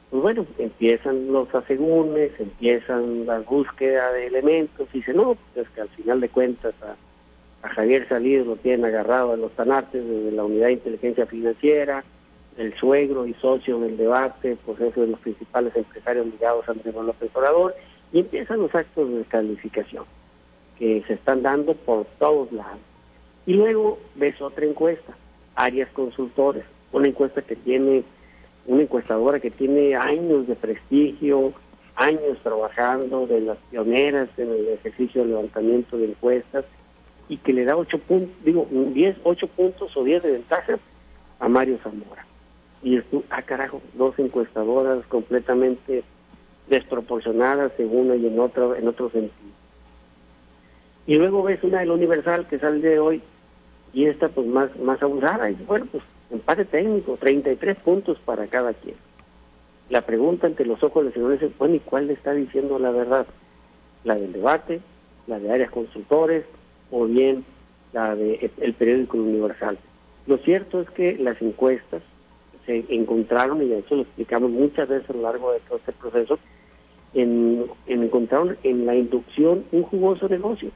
pues 0.09 0.23
bueno, 0.23 0.45
empiezan 0.57 1.31
los 1.31 1.53
asegúnes, 1.53 2.31
empiezan 2.39 3.27
la 3.27 3.39
búsqueda 3.39 4.11
de 4.11 4.27
elementos, 4.27 4.87
y 4.91 4.99
dice, 4.99 5.13
no, 5.13 5.37
pues 5.53 5.69
que 5.69 5.81
al 5.81 5.89
final 5.89 6.19
de 6.19 6.29
cuentas 6.29 6.73
a, 6.81 6.95
Javier 7.61 8.07
Salido 8.07 8.45
lo 8.45 8.55
tienen 8.55 8.85
agarrado 8.85 9.33
en 9.33 9.41
los 9.41 9.51
tanartes 9.51 10.01
desde 10.07 10.31
la 10.31 10.45
Unidad 10.45 10.67
de 10.67 10.73
Inteligencia 10.73 11.25
Financiera, 11.25 12.05
el 12.57 12.73
suegro 12.75 13.27
y 13.27 13.33
socio 13.35 13.79
del 13.79 13.97
debate, 13.97 14.57
pues 14.65 14.79
es 14.79 14.95
de 14.95 15.07
los 15.07 15.19
principales 15.19 15.75
empresarios 15.75 16.25
ligados 16.27 16.67
a 16.67 16.71
Andrés 16.71 16.95
López 16.95 17.29
Obrador, 17.33 17.75
y 18.13 18.19
empiezan 18.19 18.61
los 18.61 18.73
actos 18.73 19.09
de 19.09 19.17
descalificación 19.17 20.05
que 20.79 21.03
se 21.05 21.13
están 21.13 21.43
dando 21.43 21.75
por 21.75 22.05
todos 22.17 22.51
lados. 22.51 22.79
Y 23.45 23.53
luego 23.53 23.99
ves 24.15 24.41
otra 24.41 24.65
encuesta, 24.65 25.13
Arias 25.55 25.89
Consultores, 25.91 26.63
una 26.93 27.09
encuesta 27.09 27.41
que 27.41 27.57
tiene 27.57 28.03
una 28.69 28.83
encuestadora 28.83 29.39
que 29.39 29.49
tiene 29.49 29.95
años 29.95 30.47
de 30.47 30.55
prestigio, 30.55 31.53
años 31.95 32.37
trabajando 32.43 33.25
de 33.25 33.41
las 33.41 33.57
pioneras 33.71 34.29
en 34.37 34.51
el 34.51 34.67
ejercicio 34.69 35.23
de 35.23 35.29
levantamiento 35.29 35.97
de 35.97 36.05
encuestas 36.05 36.65
y 37.27 37.37
que 37.37 37.51
le 37.51 37.65
da 37.65 37.75
ocho 37.75 37.97
puntos, 37.97 38.35
digo, 38.45 38.67
10, 38.69 39.17
8 39.23 39.47
puntos 39.47 39.97
o 39.97 40.03
10 40.03 40.21
de 40.21 40.31
ventaja 40.33 40.79
a 41.39 41.49
Mario 41.49 41.79
Zamora. 41.83 42.25
Y 42.83 42.97
esto, 42.97 43.23
ah 43.31 43.41
carajo, 43.41 43.81
dos 43.95 44.17
encuestadoras 44.19 45.03
completamente 45.07 46.03
desproporcionadas 46.67 47.71
en 47.79 47.95
una 47.95 48.15
y 48.15 48.27
en 48.27 48.39
otro, 48.39 48.75
en 48.75 48.87
otro 48.87 49.09
sentido. 49.09 49.49
Y 51.07 51.15
luego 51.15 51.41
ves 51.41 51.63
una 51.63 51.79
del 51.79 51.89
Universal 51.89 52.47
que 52.47 52.59
sale 52.59 52.87
de 52.87 52.99
hoy 52.99 53.21
y 53.93 54.05
esta 54.05 54.29
pues 54.29 54.45
más, 54.45 54.77
más 54.79 55.01
abusada 55.01 55.49
y 55.49 55.55
bueno, 55.65 55.87
pues 55.91 56.03
empate 56.31 56.65
técnico, 56.65 57.17
33 57.17 57.77
puntos 57.77 58.17
para 58.19 58.47
cada 58.47 58.73
quien. 58.73 58.95
La 59.89 60.01
pregunta 60.05 60.47
ante 60.47 60.65
los 60.65 60.83
ojos 60.83 61.03
del 61.03 61.13
señor 61.13 61.33
es, 61.33 61.57
bueno, 61.57 61.75
¿y 61.75 61.79
cuál 61.79 62.07
le 62.07 62.13
está 62.13 62.33
diciendo 62.33 62.77
la 62.77 62.91
verdad? 62.91 63.25
¿La 64.03 64.15
del 64.15 64.33
debate, 64.33 64.81
la 65.27 65.39
de 65.39 65.51
áreas 65.51 65.71
consultores 65.71 66.45
o 66.91 67.05
bien 67.05 67.43
la 67.91 68.15
del 68.15 68.51
el 68.59 68.73
periódico 68.73 69.17
Universal? 69.17 69.77
Lo 70.27 70.37
cierto 70.37 70.81
es 70.81 70.89
que 70.91 71.17
las 71.17 71.41
encuestas 71.41 72.03
se 72.67 72.85
encontraron, 72.89 73.63
y 73.63 73.73
eso 73.73 73.95
lo 73.95 74.03
explicamos 74.03 74.51
muchas 74.51 74.87
veces 74.87 75.09
a 75.09 75.13
lo 75.13 75.23
largo 75.23 75.51
de 75.51 75.59
todo 75.61 75.79
este 75.79 75.91
proceso, 75.91 76.37
en, 77.15 77.65
encontraron 77.87 78.55
en 78.61 78.85
la 78.85 78.95
inducción 78.95 79.65
un 79.71 79.81
jugoso 79.81 80.29
negocio. 80.29 80.69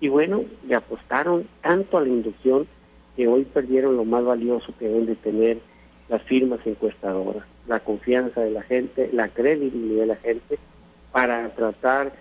Y 0.00 0.08
bueno, 0.08 0.44
le 0.68 0.76
apostaron 0.76 1.48
tanto 1.62 1.98
a 1.98 2.02
la 2.02 2.08
inducción 2.08 2.68
que 3.16 3.28
hoy 3.28 3.44
perdieron 3.44 3.96
lo 3.96 4.04
más 4.04 4.24
valioso 4.24 4.72
que 4.78 4.88
deben 4.88 5.06
de 5.06 5.16
tener 5.16 5.58
las 6.08 6.22
firmas 6.22 6.60
encuestadoras, 6.66 7.44
la 7.66 7.80
confianza 7.80 8.40
de 8.40 8.50
la 8.50 8.62
gente, 8.62 9.10
la 9.12 9.28
credibilidad 9.28 10.02
de 10.02 10.06
la 10.06 10.16
gente 10.16 10.58
para 11.12 11.48
tratar 11.50 12.12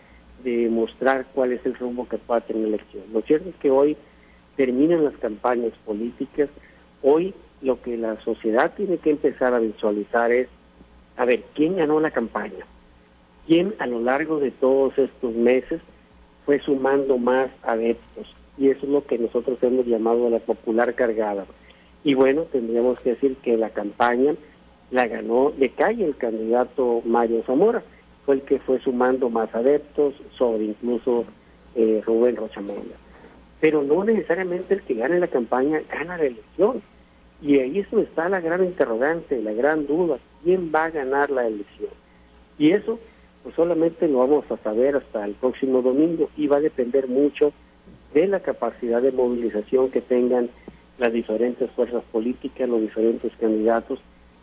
de 0.44 0.70
mostrar 0.70 1.26
cuál 1.34 1.54
es 1.54 1.66
el 1.66 1.76
rumbo 1.76 2.08
que 2.08 2.18
pueda 2.18 2.42
tener 2.42 2.64
la 2.64 2.76
elección. 2.76 3.04
Lo 3.14 3.22
cierto 3.22 3.50
es 3.50 3.56
que 3.56 3.72
hoy 3.72 3.96
terminan 4.56 5.04
las 5.04 5.16
campañas 5.18 5.74
políticas, 5.86 6.50
hoy 7.02 7.34
lo 7.62 7.82
que 7.82 7.98
la 7.98 8.20
sociedad 8.22 8.74
tiene 8.76 8.98
que 8.98 9.12
empezar 9.12 9.54
a 9.54 9.60
visualizar 9.60 10.32
es, 10.32 10.48
a 11.18 11.26
ver, 11.26 11.44
¿quién 11.54 11.78
ganó 11.78 12.00
la 12.00 12.12
campaña? 12.12 12.66
¿Quién 13.48 13.76
a 13.80 13.88
lo 13.88 14.02
largo 14.02 14.40
de 14.40 14.52
todos 14.52 14.98
estos 14.98 15.34
meses 15.34 15.82
fue 16.46 16.60
sumando 16.60 17.18
más 17.18 17.50
adeptos? 17.64 18.34
Y 18.58 18.70
eso 18.70 18.86
es 18.86 18.92
lo 18.92 19.06
que 19.06 19.18
nosotros 19.18 19.62
hemos 19.64 19.86
llamado 19.86 20.30
la 20.30 20.40
popular 20.40 20.94
cargada. 20.96 21.46
Y 22.04 22.14
bueno, 22.14 22.44
tendríamos 22.52 23.00
que 23.00 23.12
decir 23.12 23.36
que 23.38 23.58
la 23.58 23.70
campaña 23.70 24.36
la 24.92 25.08
ganó 25.08 25.52
de 25.52 25.70
calle 25.70 26.06
el 26.06 26.18
candidato 26.18 27.02
Mario 27.06 27.44
Zamora, 27.46 27.84
fue 28.26 28.36
el 28.36 28.42
que 28.42 28.60
fue 28.60 28.80
sumando 28.80 29.30
más 29.30 29.54
adeptos 29.56 30.14
sobre 30.38 30.66
incluso 30.66 31.26
eh, 31.76 32.02
Rubén 32.06 32.36
Rochamonda. 32.36 32.96
Pero 33.60 33.84
no 33.84 34.04
necesariamente 34.04 34.74
el 34.74 34.82
que 34.82 34.96
gane 34.96 35.20
la 35.20 35.28
campaña 35.28 35.82
gana 35.90 36.18
la 36.18 36.26
elección. 36.26 36.82
Y 37.42 37.58
ahí 37.60 37.80
es 37.80 37.90
donde 37.90 38.06
está 38.06 38.30
la 38.30 38.40
gran 38.40 38.64
interrogante, 38.64 39.42
la 39.42 39.54
gran 39.54 39.88
duda, 39.88 40.20
¿quién 40.44 40.72
va 40.74 40.86
a 40.86 40.92
ganar 40.92 41.32
la 41.32 41.48
elección? 41.48 41.90
Y 42.60 42.72
eso 42.72 43.00
pues 43.44 43.56
solamente 43.56 44.08
lo 44.08 44.20
vamos 44.20 44.46
a 44.52 44.58
saber 44.58 44.96
hasta 44.96 45.26
el 45.26 45.34
próximo 45.34 45.82
domingo 45.82 46.30
y 46.38 46.48
va 46.48 46.58
a 46.58 46.62
depender 46.62 47.08
mucho 47.08 47.52
de 48.14 48.28
la 48.28 48.40
capacidad 48.42 49.02
de 49.02 49.12
movilización 49.12 49.90
que 49.90 50.02
tengan 50.02 50.50
las 50.98 51.14
diferentes 51.14 51.70
fuerzas 51.72 52.04
políticas, 52.12 52.70
los 52.70 52.82
diferentes 52.82 53.32
candidatos, 53.40 54.00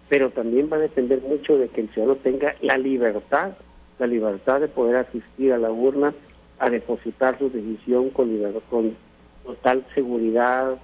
pero 0.09 0.31
también 0.31 0.69
va 0.73 0.77
a 0.77 0.81
depender 0.81 1.21
mucho 1.23 1.59
de 1.59 1.69
que 1.69 1.83
el 1.83 1.89
ciudadano 1.91 2.19
tenga 2.21 2.55
la 2.63 2.79
libertad, 2.79 3.53
la 3.99 4.07
libertad 4.07 4.61
de 4.61 4.69
poder 4.69 4.97
asistir 4.97 5.53
a 5.53 5.59
la 5.59 5.71
urna 5.71 6.15
a 6.59 6.71
depositar 6.71 7.39
su 7.39 7.51
decisión 7.51 8.11
con, 8.11 8.31
con 8.71 8.97
total 9.45 9.85
seguridad, 9.95 10.79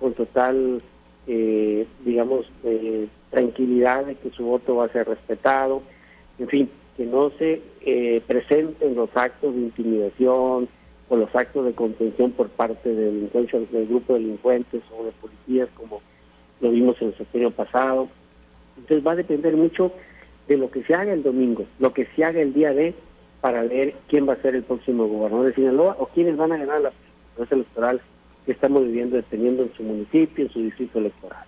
con 0.00 0.14
total, 0.14 0.80
eh, 1.26 1.86
digamos, 2.04 2.50
eh, 2.64 3.08
tranquilidad 3.30 4.06
de 4.06 4.14
que 4.14 4.30
su 4.30 4.44
voto 4.44 4.76
va 4.76 4.86
a 4.86 4.92
ser 4.92 5.08
respetado, 5.08 5.82
en 6.38 6.48
fin, 6.48 6.70
que 6.96 7.04
no 7.04 7.30
se 7.30 7.60
eh, 7.82 8.22
presenten 8.26 8.94
los 8.94 9.10
actos 9.14 9.54
de 9.54 9.60
intimidación 9.60 10.68
o 11.08 11.16
los 11.16 11.34
actos 11.34 11.64
de 11.64 11.72
contención 11.72 12.32
por 12.32 12.48
parte 12.48 12.94
de 12.94 13.10
del 13.12 13.86
grupo 13.86 14.14
de 14.14 14.20
delincuentes 14.20 14.82
o 14.96 15.04
de 15.04 15.12
policías 15.12 15.68
como 15.74 16.00
lo 16.60 16.70
vimos 16.70 17.00
en 17.00 17.08
el 17.08 17.16
sexenio 17.16 17.50
pasado. 17.50 18.08
Entonces 18.76 19.06
va 19.06 19.12
a 19.12 19.16
depender 19.16 19.56
mucho 19.56 19.92
de 20.46 20.56
lo 20.56 20.70
que 20.70 20.82
se 20.84 20.94
haga 20.94 21.12
el 21.12 21.22
domingo, 21.22 21.64
lo 21.78 21.92
que 21.92 22.06
se 22.14 22.24
haga 22.24 22.40
el 22.40 22.52
día 22.52 22.72
de 22.72 22.94
para 23.40 23.62
ver 23.62 23.94
quién 24.08 24.28
va 24.28 24.32
a 24.32 24.42
ser 24.42 24.54
el 24.54 24.64
próximo 24.64 25.06
gobernador 25.06 25.46
de 25.46 25.54
Sinaloa 25.54 25.96
o 25.98 26.06
quiénes 26.06 26.36
van 26.36 26.52
a 26.52 26.56
ganar 26.56 26.80
la 26.80 26.92
electoral 27.50 28.00
que 28.44 28.52
estamos 28.52 28.84
viviendo 28.84 29.16
dependiendo 29.16 29.62
en 29.62 29.72
su 29.74 29.82
municipio, 29.82 30.44
en 30.44 30.50
su 30.50 30.60
distrito 30.60 30.98
electoral. 30.98 31.46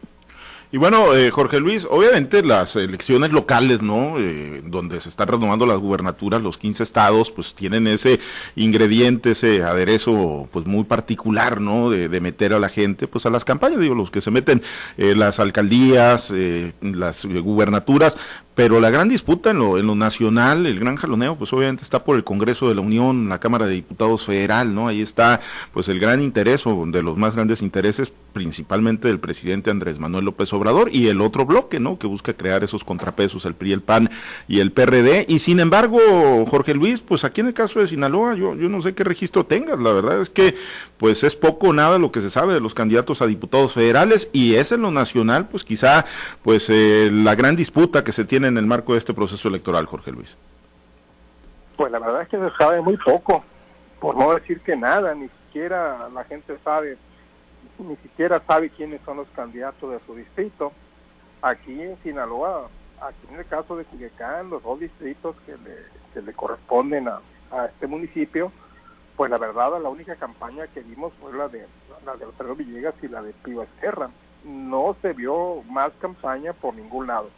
Y 0.73 0.77
bueno, 0.77 1.17
eh, 1.17 1.33
Jorge 1.33 1.59
Luis, 1.59 1.85
obviamente 1.91 2.45
las 2.45 2.77
elecciones 2.77 3.33
locales, 3.33 3.83
¿no? 3.83 4.21
Eh, 4.21 4.63
donde 4.65 5.01
se 5.01 5.09
están 5.09 5.27
renovando 5.27 5.67
las 5.67 5.79
gubernaturas, 5.79 6.41
los 6.41 6.59
15 6.59 6.85
estados, 6.85 7.33
pues 7.33 7.57
tienen 7.57 7.89
ese 7.89 8.21
ingrediente, 8.55 9.33
ese 9.33 9.65
aderezo, 9.65 10.49
pues 10.53 10.67
muy 10.67 10.85
particular, 10.85 11.61
¿no? 11.61 11.91
De, 11.91 12.21
meter 12.21 12.53
a 12.55 12.61
la 12.61 12.69
gente, 12.69 13.09
pues 13.09 13.27
a 13.27 13.31
las 13.31 13.45
campañas, 13.45 13.81
digo, 13.81 13.97
los 13.97 14.13
que 14.13 14.21
se 14.21 14.31
meten 14.31 14.63
eh, 14.97 15.17
las 15.17 15.41
alcaldías, 15.41 16.33
eh, 16.33 16.73
las 16.83 17.25
gubernaturas, 17.25 18.17
pero 18.55 18.79
la 18.79 18.91
gran 18.91 19.09
disputa 19.09 19.51
en 19.51 19.59
lo, 19.59 19.79
en 19.79 19.87
lo 19.87 19.97
nacional, 19.97 20.67
el 20.67 20.79
gran 20.79 20.97
jaloneo, 20.97 21.37
pues 21.37 21.53
obviamente 21.53 21.83
está 21.83 22.05
por 22.05 22.17
el 22.17 22.25
Congreso 22.25 22.69
de 22.69 22.75
la 22.75 22.83
Unión, 22.83 23.29
la 23.29 23.41
Cámara 23.41 23.67
de 23.67 23.73
Diputados 23.73 24.27
Federal, 24.27 24.75
¿no? 24.75 24.87
Ahí 24.87 25.01
está, 25.01 25.41
pues 25.73 25.89
el 25.89 25.99
gran 25.99 26.21
interés, 26.21 26.67
o 26.67 26.85
de 26.87 27.03
los 27.03 27.17
más 27.17 27.35
grandes 27.35 27.63
intereses, 27.63 28.13
principalmente 28.33 29.09
del 29.09 29.19
presidente 29.19 29.71
Andrés 29.71 29.99
Manuel 29.99 30.27
López 30.27 30.53
Obrador, 30.53 30.60
y 30.91 31.09
el 31.09 31.21
otro 31.21 31.47
bloque, 31.47 31.81
¿no? 31.81 31.99
Que 31.99 32.07
busca 32.07 32.35
crear 32.35 32.63
esos 32.63 32.85
contrapesos, 32.85 33.45
el 33.45 33.55
PRI, 33.55 33.73
el 33.73 33.83
PAN 33.83 34.11
y 34.49 34.61
el 34.61 34.73
PRD. 34.73 35.25
Y 35.29 35.39
sin 35.39 35.61
embargo, 35.61 35.99
Jorge 36.47 36.75
Luis, 36.75 37.01
pues 37.01 37.25
aquí 37.25 37.41
en 37.41 37.49
el 37.49 37.55
caso 37.55 37.81
de 37.81 37.87
Sinaloa, 37.87 38.35
yo, 38.35 38.55
yo 38.55 38.69
no 38.69 38.83
sé 38.83 38.95
qué 38.95 39.05
registro 39.05 39.45
tengas, 39.45 39.79
la 39.79 39.93
verdad 39.93 40.21
es 40.21 40.31
que, 40.31 40.55
pues 40.99 41.25
es 41.25 41.35
poco 41.35 41.69
o 41.69 41.73
nada 41.73 41.99
lo 41.99 42.13
que 42.13 42.21
se 42.21 42.31
sabe 42.31 42.55
de 42.55 42.61
los 42.61 42.75
candidatos 42.75 43.23
a 43.23 43.27
diputados 43.27 43.73
federales, 43.73 44.29
y 44.33 44.57
es 44.57 44.73
en 44.73 44.83
lo 44.83 44.91
nacional, 44.91 45.49
pues 45.49 45.65
quizá, 45.65 46.05
pues 46.43 46.69
eh, 46.69 47.11
la 47.13 47.35
gran 47.35 47.57
disputa 47.57 48.05
que 48.05 48.13
se 48.13 48.25
tiene 48.25 48.49
en 48.49 48.59
el 48.59 48.67
marco 48.67 48.93
de 48.93 48.99
este 48.99 49.15
proceso 49.15 49.49
electoral, 49.49 49.87
Jorge 49.87 50.13
Luis? 50.13 50.37
Pues 51.77 51.91
la 51.91 51.99
verdad 51.99 52.23
es 52.23 52.29
que 52.29 52.39
se 52.39 52.57
sabe 52.57 52.83
muy 52.83 52.97
poco, 52.99 53.43
por 54.01 54.17
no 54.17 54.35
decir 54.35 54.61
que 54.61 54.77
nada, 54.77 55.15
ni 55.15 55.29
siquiera 55.47 56.09
la 56.15 56.25
gente 56.25 56.57
sabe, 56.63 56.99
ni 57.85 57.97
siquiera 57.97 58.41
sabe 58.47 58.71
quiénes 58.71 59.01
son 59.03 59.19
los 59.19 59.29
candidatos 59.29 59.91
de 59.91 60.01
su 60.07 60.15
distrito. 60.15 60.73
Aquí 61.43 61.81
en 61.81 61.97
Sinaloa, 62.03 62.69
aquí 63.01 63.27
en 63.31 63.39
el 63.39 63.47
caso 63.47 63.77
de 63.77 63.85
Culiacán, 63.85 64.51
los 64.51 64.63
dos 64.63 64.81
distritos 64.81 65.37
que 65.47 65.57
le, 65.57 66.23
le 66.23 66.33
corresponden 66.33 67.09
a, 67.09 67.21
este 67.67 67.89
municipio, 67.89 68.53
pues 69.17 69.29
la 69.29 69.39
verdad 69.39 69.83
la 69.83 69.89
única 69.89 70.15
campaña 70.15 70.69
que 70.69 70.83
vimos 70.83 71.13
fue 71.21 71.33
la 71.33 71.49
de 71.49 71.67
la 72.07 72.15
de 72.15 72.25
Alfredo 72.25 72.55
Villegas 72.55 72.95
y 73.03 73.09
la 73.09 73.23
de 73.23 73.33
Pío 73.33 73.63
Esquerra. 73.63 74.11
No 74.45 74.97
se 75.03 75.13
vio 75.13 75.63
más 75.69 75.93
campaña 76.01 76.53
por 76.53 76.75
ningún 76.75 77.09
lado. 77.09 77.29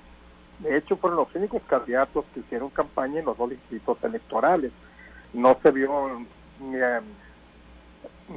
De 0.59 0.77
hecho, 0.77 0.97
fueron 0.97 1.17
los 1.19 1.35
únicos 1.35 1.63
candidatos 1.67 2.25
que 2.33 2.41
hicieron 2.41 2.71
campaña 2.71 3.21
en 3.21 3.25
los 3.25 3.37
dos 3.37 3.51
distritos 3.51 3.99
electorales. 4.05 4.71
No 5.33 5.57
se 5.63 5.71
vio 5.71 6.25
ni 6.61 6.77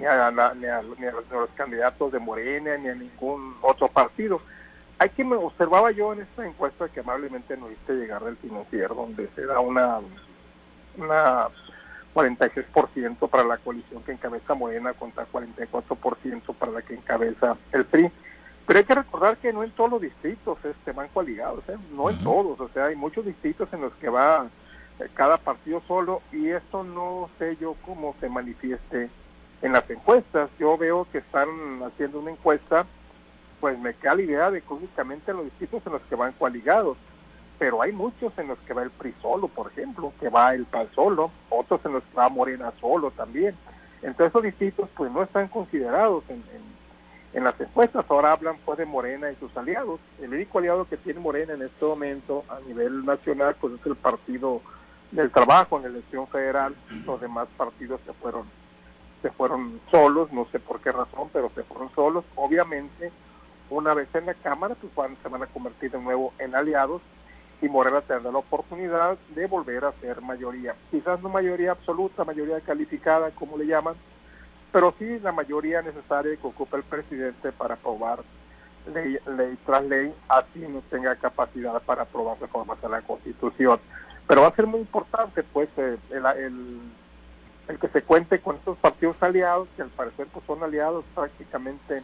a, 0.05 0.53
ni 0.55 0.65
a, 0.65 0.81
los 0.81 1.49
candidatos 1.55 2.11
de 2.11 2.19
Morena 2.19 2.77
ni 2.77 2.89
a 2.89 2.95
ningún 2.95 3.55
otro 3.61 3.87
partido. 3.87 4.41
Hay 4.97 5.09
que 5.09 5.23
me 5.23 5.35
observaba 5.35 5.91
yo 5.91 6.13
en 6.13 6.21
esta 6.21 6.45
encuesta 6.45 6.89
que 6.89 7.01
amablemente 7.01 7.57
nos 7.57 7.69
viste 7.69 7.93
llegar 7.93 8.23
del 8.23 8.37
financiero, 8.37 8.95
donde 8.95 9.29
se 9.35 9.45
da 9.45 9.59
una, 9.59 9.99
una 10.97 11.49
46% 12.13 13.29
para 13.29 13.43
la 13.43 13.57
coalición 13.57 14.01
que 14.03 14.13
encabeza 14.13 14.53
Morena 14.53 14.93
contra 14.93 15.27
44% 15.27 16.55
para 16.55 16.71
la 16.71 16.81
que 16.81 16.95
encabeza 16.95 17.57
el 17.73 17.85
PRI. 17.85 18.09
Pero 18.65 18.79
hay 18.79 18.85
que 18.85 18.95
recordar 18.95 19.37
que 19.37 19.53
no 19.53 19.63
en 19.63 19.71
todos 19.71 19.91
los 19.91 20.01
distritos 20.01 20.57
este, 20.63 20.91
van 20.91 21.09
coaligados, 21.09 21.67
¿eh? 21.67 21.77
no 21.91 22.09
en 22.09 22.17
todos, 22.23 22.59
o 22.59 22.69
sea, 22.69 22.85
hay 22.85 22.95
muchos 22.95 23.25
distritos 23.25 23.71
en 23.73 23.81
los 23.81 23.93
que 23.95 24.09
va 24.09 24.47
eh, 24.99 25.07
cada 25.13 25.37
partido 25.37 25.83
solo 25.87 26.21
y 26.31 26.49
esto 26.49 26.83
no 26.83 27.29
sé 27.37 27.57
yo 27.57 27.75
cómo 27.85 28.15
se 28.19 28.29
manifieste 28.29 29.09
en 29.65 29.73
las 29.73 29.89
encuestas. 29.89 30.49
Yo 30.59 30.77
veo 30.77 31.07
que 31.11 31.17
están 31.17 31.47
haciendo 31.83 32.19
una 32.19 32.31
encuesta, 32.31 32.85
pues 33.59 33.77
me 33.79 33.95
queda 33.95 34.15
la 34.15 34.21
idea 34.21 34.51
de 34.51 34.61
que 34.61 34.73
únicamente 34.73 35.31
en 35.31 35.37
los 35.37 35.45
distritos 35.45 35.81
en 35.85 35.93
los 35.93 36.01
que 36.03 36.15
van 36.15 36.33
coaligados, 36.33 36.97
pero 37.57 37.81
hay 37.81 37.91
muchos 37.91 38.37
en 38.37 38.47
los 38.47 38.59
que 38.59 38.73
va 38.73 38.83
el 38.83 38.91
PRI 38.91 39.13
solo, 39.21 39.47
por 39.47 39.71
ejemplo, 39.71 40.13
que 40.19 40.29
va 40.29 40.53
el 40.53 40.65
PAN 40.65 40.87
solo, 40.93 41.31
otros 41.49 41.83
en 41.85 41.93
los 41.93 42.03
que 42.03 42.15
va 42.15 42.29
Morena 42.29 42.71
solo 42.79 43.11
también. 43.11 43.55
Entonces 44.01 44.27
esos 44.27 44.43
distritos 44.43 44.87
pues 44.95 45.11
no 45.11 45.23
están 45.23 45.47
considerados 45.47 46.23
en 46.29 46.43
en 47.35 47.43
las 47.43 47.59
encuestas. 47.59 48.05
Ahora 48.09 48.31
hablan 48.31 48.55
pues 48.63 48.77
de 48.77 48.85
Morena 48.85 49.29
y 49.29 49.35
sus 49.35 49.55
aliados. 49.57 49.99
El 50.21 50.33
único 50.33 50.57
aliado 50.57 50.87
que 50.87 50.97
tiene 50.97 51.19
Morena 51.19 51.53
en 51.53 51.63
este 51.63 51.85
momento 51.85 52.45
a 52.49 52.59
nivel 52.61 53.05
nacional 53.05 53.55
pues 53.59 53.73
es 53.73 53.85
el 53.85 53.95
Partido 53.95 54.61
del 55.11 55.29
Trabajo 55.31 55.77
en 55.77 55.83
la 55.83 55.89
elección 55.89 56.27
federal. 56.27 56.73
Los 57.05 57.19
demás 57.19 57.47
partidos 57.57 57.99
se 58.05 58.13
fueron 58.13 58.45
se 59.25 59.31
fueron 59.31 59.81
solos, 59.89 60.31
no 60.31 60.45
sé 60.51 60.59
por 60.59 60.79
qué 60.81 60.91
razón, 60.91 61.31
pero 61.33 61.49
se 61.55 61.63
fueron 61.63 61.89
solos. 61.95 62.23
Obviamente, 62.35 63.11
una 63.71 63.95
vez 63.95 64.07
en 64.13 64.27
la 64.27 64.35
Cámara, 64.35 64.75
pues 64.79 64.93
van, 64.93 65.17
se 65.17 65.27
van 65.29 65.41
a 65.41 65.47
convertir 65.47 65.89
de 65.89 65.99
nuevo 65.99 66.31
en 66.37 66.53
aliados 66.53 67.01
y 67.59 67.67
Morena 67.67 68.01
tendrá 68.01 68.31
la 68.31 68.37
oportunidad 68.37 69.17
de 69.33 69.47
volver 69.47 69.83
a 69.83 69.93
ser 69.93 70.21
mayoría. 70.21 70.75
Quizás 70.91 71.23
no 71.23 71.29
mayoría 71.29 71.71
absoluta, 71.71 72.23
mayoría 72.23 72.61
calificada, 72.61 73.31
como 73.31 73.57
le 73.57 73.65
llaman, 73.65 73.95
pero 74.71 74.93
sí 74.99 75.17
la 75.17 75.31
mayoría 75.31 75.81
necesaria 75.81 76.35
que 76.35 76.45
ocupa 76.45 76.77
el 76.77 76.83
presidente 76.83 77.51
para 77.51 77.73
aprobar 77.73 78.19
ley, 78.93 79.17
ley 79.25 79.57
tras 79.65 79.85
ley, 79.85 80.13
así 80.29 80.59
no 80.59 80.83
tenga 80.91 81.15
capacidad 81.15 81.81
para 81.81 82.03
aprobar 82.03 82.39
reformas 82.39 82.77
a 82.83 82.89
la 82.89 83.01
Constitución. 83.01 83.79
Pero 84.27 84.41
va 84.41 84.49
a 84.49 84.55
ser 84.55 84.67
muy 84.67 84.81
importante, 84.81 85.41
pues, 85.41 85.69
eh, 85.77 85.97
el, 86.11 86.79
el, 87.67 87.79
que 87.79 87.87
se 87.89 88.01
cuente 88.03 88.39
con 88.39 88.55
estos 88.55 88.77
partidos 88.77 89.21
aliados, 89.21 89.67
que 89.75 89.81
al 89.81 89.89
parecer 89.89 90.27
pues, 90.31 90.45
son 90.45 90.63
aliados 90.63 91.05
prácticamente 91.13 92.03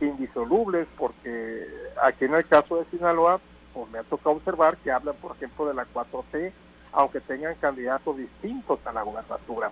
indisolubles, 0.00 0.86
porque 0.98 1.66
aquí 2.02 2.24
en 2.24 2.34
el 2.34 2.46
caso 2.46 2.76
de 2.76 2.84
Sinaloa, 2.86 3.40
pues 3.72 3.90
me 3.90 3.98
ha 3.98 4.02
tocado 4.04 4.36
observar 4.36 4.76
que 4.78 4.90
hablan, 4.90 5.16
por 5.16 5.36
ejemplo, 5.36 5.66
de 5.66 5.74
la 5.74 5.86
4T, 5.86 6.52
aunque 6.92 7.20
tengan 7.20 7.54
candidatos 7.56 8.16
distintos 8.16 8.78
a 8.84 8.92
la 8.92 9.02
gubernatura. 9.02 9.70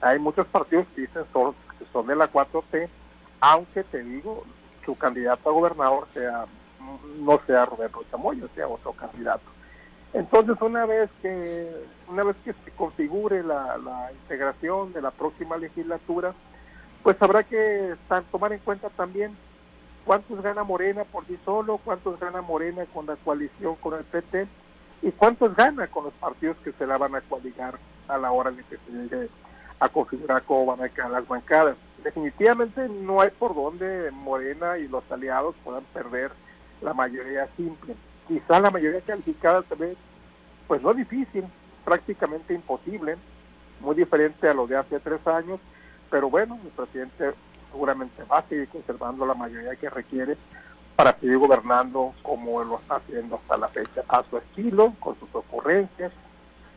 Hay 0.00 0.18
muchos 0.18 0.46
partidos 0.46 0.86
que 0.94 1.02
dicen 1.02 1.24
son, 1.32 1.54
que 1.78 1.84
son 1.92 2.06
de 2.06 2.16
la 2.16 2.30
4T, 2.30 2.88
aunque 3.40 3.84
te 3.84 4.02
digo, 4.02 4.44
su 4.84 4.96
candidato 4.96 5.48
a 5.48 5.52
gobernador 5.52 6.06
sea 6.12 6.44
no 7.18 7.40
sea 7.46 7.64
Roberto 7.64 8.04
Chamoyo, 8.10 8.48
sea 8.54 8.68
otro 8.68 8.92
candidato. 8.92 9.53
Entonces, 10.14 10.56
una 10.60 10.86
vez 10.86 11.10
que 11.20 11.68
una 12.08 12.22
vez 12.22 12.36
que 12.44 12.52
se 12.64 12.70
configure 12.76 13.42
la, 13.42 14.10
integración 14.22 14.92
de 14.92 15.02
la 15.02 15.10
próxima 15.10 15.56
legislatura, 15.56 16.32
pues 17.02 17.20
habrá 17.20 17.42
que 17.42 17.96
tomar 18.30 18.52
en 18.52 18.60
cuenta 18.60 18.88
también 18.90 19.36
cuántos 20.04 20.40
gana 20.40 20.62
Morena 20.62 21.04
por 21.04 21.26
sí 21.26 21.36
solo, 21.44 21.78
cuántos 21.78 22.20
gana 22.20 22.42
Morena 22.42 22.86
con 22.94 23.06
la 23.06 23.16
coalición 23.16 23.74
con 23.76 23.94
el 23.94 24.04
PT 24.04 24.46
y 25.02 25.10
cuántos 25.10 25.54
gana 25.56 25.88
con 25.88 26.04
los 26.04 26.14
partidos 26.14 26.56
que 26.58 26.72
se 26.72 26.86
la 26.86 26.96
van 26.96 27.16
a 27.16 27.20
coaligar 27.20 27.78
a 28.06 28.16
la 28.16 28.30
hora 28.30 28.52
de 28.52 28.62
que 28.62 28.76
se 28.76 28.92
llegue 28.92 29.28
a 29.80 29.88
configurar 29.88 30.44
cómo 30.44 30.66
van 30.66 30.82
a 30.82 30.88
quedar 30.88 31.10
las 31.10 31.26
bancadas. 31.26 31.76
Definitivamente 32.04 32.88
no 32.88 33.20
hay 33.20 33.30
por 33.30 33.54
donde 33.54 34.12
Morena 34.12 34.78
y 34.78 34.86
los 34.86 35.10
aliados 35.10 35.56
puedan 35.64 35.84
perder 35.92 36.30
la 36.80 36.94
mayoría 36.94 37.48
simple. 37.56 37.96
Quizá 38.28 38.60
la 38.60 38.70
mayoría 38.70 39.00
calificada 39.02 39.62
también, 39.62 39.96
pues 40.66 40.80
no 40.82 40.94
difícil, 40.94 41.44
prácticamente 41.84 42.54
imposible, 42.54 43.16
muy 43.80 43.94
diferente 43.94 44.48
a 44.48 44.54
lo 44.54 44.66
de 44.66 44.76
hace 44.76 44.98
tres 45.00 45.26
años, 45.26 45.60
pero 46.10 46.30
bueno, 46.30 46.58
el 46.64 46.70
presidente 46.70 47.32
seguramente 47.70 48.22
va 48.24 48.38
a 48.38 48.48
seguir 48.48 48.68
conservando 48.68 49.26
la 49.26 49.34
mayoría 49.34 49.76
que 49.76 49.90
requiere 49.90 50.36
para 50.96 51.18
seguir 51.18 51.38
gobernando 51.38 52.14
como 52.22 52.62
lo 52.62 52.76
está 52.76 52.96
haciendo 52.96 53.36
hasta 53.36 53.56
la 53.56 53.68
fecha, 53.68 54.04
a 54.08 54.22
su 54.30 54.38
estilo, 54.38 54.94
con 55.00 55.18
sus 55.18 55.28
ocurrencias 55.34 56.12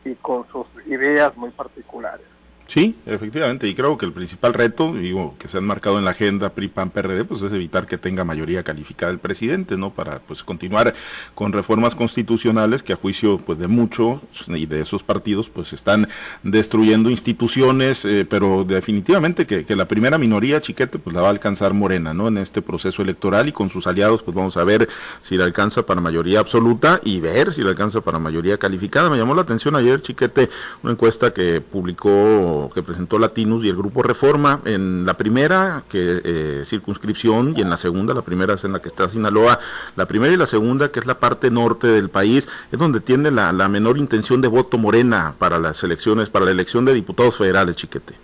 y 0.04 0.14
con 0.16 0.46
sus 0.48 0.66
ideas 0.86 1.36
muy 1.36 1.50
particulares. 1.50 2.26
Sí, 2.68 2.98
efectivamente, 3.06 3.66
y 3.66 3.74
creo 3.74 3.96
que 3.96 4.04
el 4.04 4.12
principal 4.12 4.52
reto, 4.52 4.92
digo, 4.92 5.34
que 5.38 5.48
se 5.48 5.56
han 5.56 5.64
marcado 5.64 5.98
en 5.98 6.04
la 6.04 6.10
agenda 6.10 6.50
PRI, 6.50 6.68
PAN, 6.68 6.90
PRD, 6.90 7.24
pues 7.24 7.40
es 7.40 7.50
evitar 7.54 7.86
que 7.86 7.96
tenga 7.96 8.24
mayoría 8.24 8.62
calificada 8.62 9.10
el 9.10 9.18
presidente, 9.18 9.78
¿no? 9.78 9.88
Para 9.94 10.18
pues 10.18 10.42
continuar 10.42 10.92
con 11.34 11.54
reformas 11.54 11.94
constitucionales 11.94 12.82
que 12.82 12.92
a 12.92 12.96
juicio 12.96 13.38
pues 13.38 13.58
de 13.58 13.68
muchos 13.68 14.20
y 14.48 14.66
de 14.66 14.82
esos 14.82 15.02
partidos 15.02 15.48
pues 15.48 15.72
están 15.72 16.08
destruyendo 16.42 17.08
instituciones, 17.08 18.04
eh, 18.04 18.26
pero 18.28 18.64
definitivamente 18.64 19.46
que, 19.46 19.64
la 19.74 19.88
primera 19.88 20.18
minoría, 20.18 20.60
chiquete, 20.60 20.98
pues 20.98 21.16
la 21.16 21.22
va 21.22 21.28
a 21.28 21.30
alcanzar 21.30 21.72
Morena, 21.72 22.12
¿no? 22.12 22.28
En 22.28 22.36
este 22.36 22.60
proceso 22.60 23.00
electoral 23.00 23.48
y 23.48 23.52
con 23.52 23.70
sus 23.70 23.86
aliados 23.86 24.22
pues 24.22 24.34
vamos 24.34 24.58
a 24.58 24.64
ver 24.64 24.90
si 25.22 25.38
le 25.38 25.44
alcanza 25.44 25.86
para 25.86 26.02
mayoría 26.02 26.40
absoluta 26.40 27.00
y 27.02 27.20
ver 27.20 27.54
si 27.54 27.62
le 27.62 27.70
alcanza 27.70 28.02
para 28.02 28.18
mayoría 28.18 28.58
calificada. 28.58 29.08
Me 29.08 29.16
llamó 29.16 29.34
la 29.34 29.40
atención 29.40 29.74
ayer, 29.74 30.02
chiquete, 30.02 30.50
una 30.82 30.92
encuesta 30.92 31.32
que 31.32 31.62
publicó 31.62 32.57
que 32.72 32.82
presentó 32.82 33.18
Latinus 33.18 33.64
y 33.64 33.68
el 33.68 33.76
grupo 33.76 34.02
Reforma 34.02 34.60
en 34.64 35.06
la 35.06 35.14
primera 35.14 35.84
que 35.88 36.20
eh, 36.24 36.62
circunscripción 36.64 37.54
y 37.56 37.60
en 37.60 37.70
la 37.70 37.76
segunda, 37.76 38.14
la 38.14 38.22
primera 38.22 38.54
es 38.54 38.64
en 38.64 38.72
la 38.72 38.82
que 38.82 38.88
está 38.88 39.08
Sinaloa, 39.08 39.58
la 39.96 40.06
primera 40.06 40.32
y 40.32 40.36
la 40.36 40.46
segunda 40.46 40.90
que 40.90 41.00
es 41.00 41.06
la 41.06 41.18
parte 41.18 41.50
norte 41.50 41.86
del 41.86 42.08
país, 42.08 42.48
es 42.72 42.78
donde 42.78 43.00
tiene 43.00 43.30
la, 43.30 43.52
menor 43.68 43.98
intención 43.98 44.40
de 44.40 44.48
voto 44.48 44.78
morena 44.78 45.34
para 45.38 45.58
las 45.58 45.82
elecciones, 45.84 46.30
para 46.30 46.46
la 46.46 46.50
elección 46.50 46.84
de 46.84 46.94
diputados 46.94 47.36
federales, 47.36 47.76
chiquete. 47.76 48.14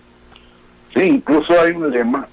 Sí, 0.94 1.02
incluso 1.02 1.58
hay 1.60 1.72
un 1.72 1.90
lema 1.90 2.26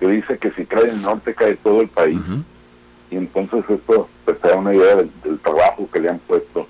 que 0.00 0.08
dice 0.08 0.38
que 0.38 0.50
si 0.52 0.64
cae 0.66 0.90
el 0.90 1.02
norte 1.02 1.34
cae 1.34 1.54
todo 1.56 1.80
el 1.82 1.88
país. 1.88 2.20
Y 3.10 3.16
entonces 3.16 3.64
esto 3.68 4.08
pues, 4.24 4.40
te 4.40 4.48
da 4.48 4.56
una 4.56 4.74
idea 4.74 4.96
del, 4.96 5.10
trabajo 5.42 5.88
que 5.92 6.00
le 6.00 6.08
han 6.08 6.18
puesto 6.20 6.66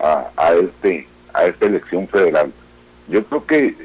a, 0.00 0.26
a 0.36 0.52
este 0.54 1.06
a 1.34 1.46
esta 1.46 1.66
elección 1.66 2.08
federal. 2.08 2.52
Yo 3.12 3.22
creo 3.26 3.44
que, 3.44 3.76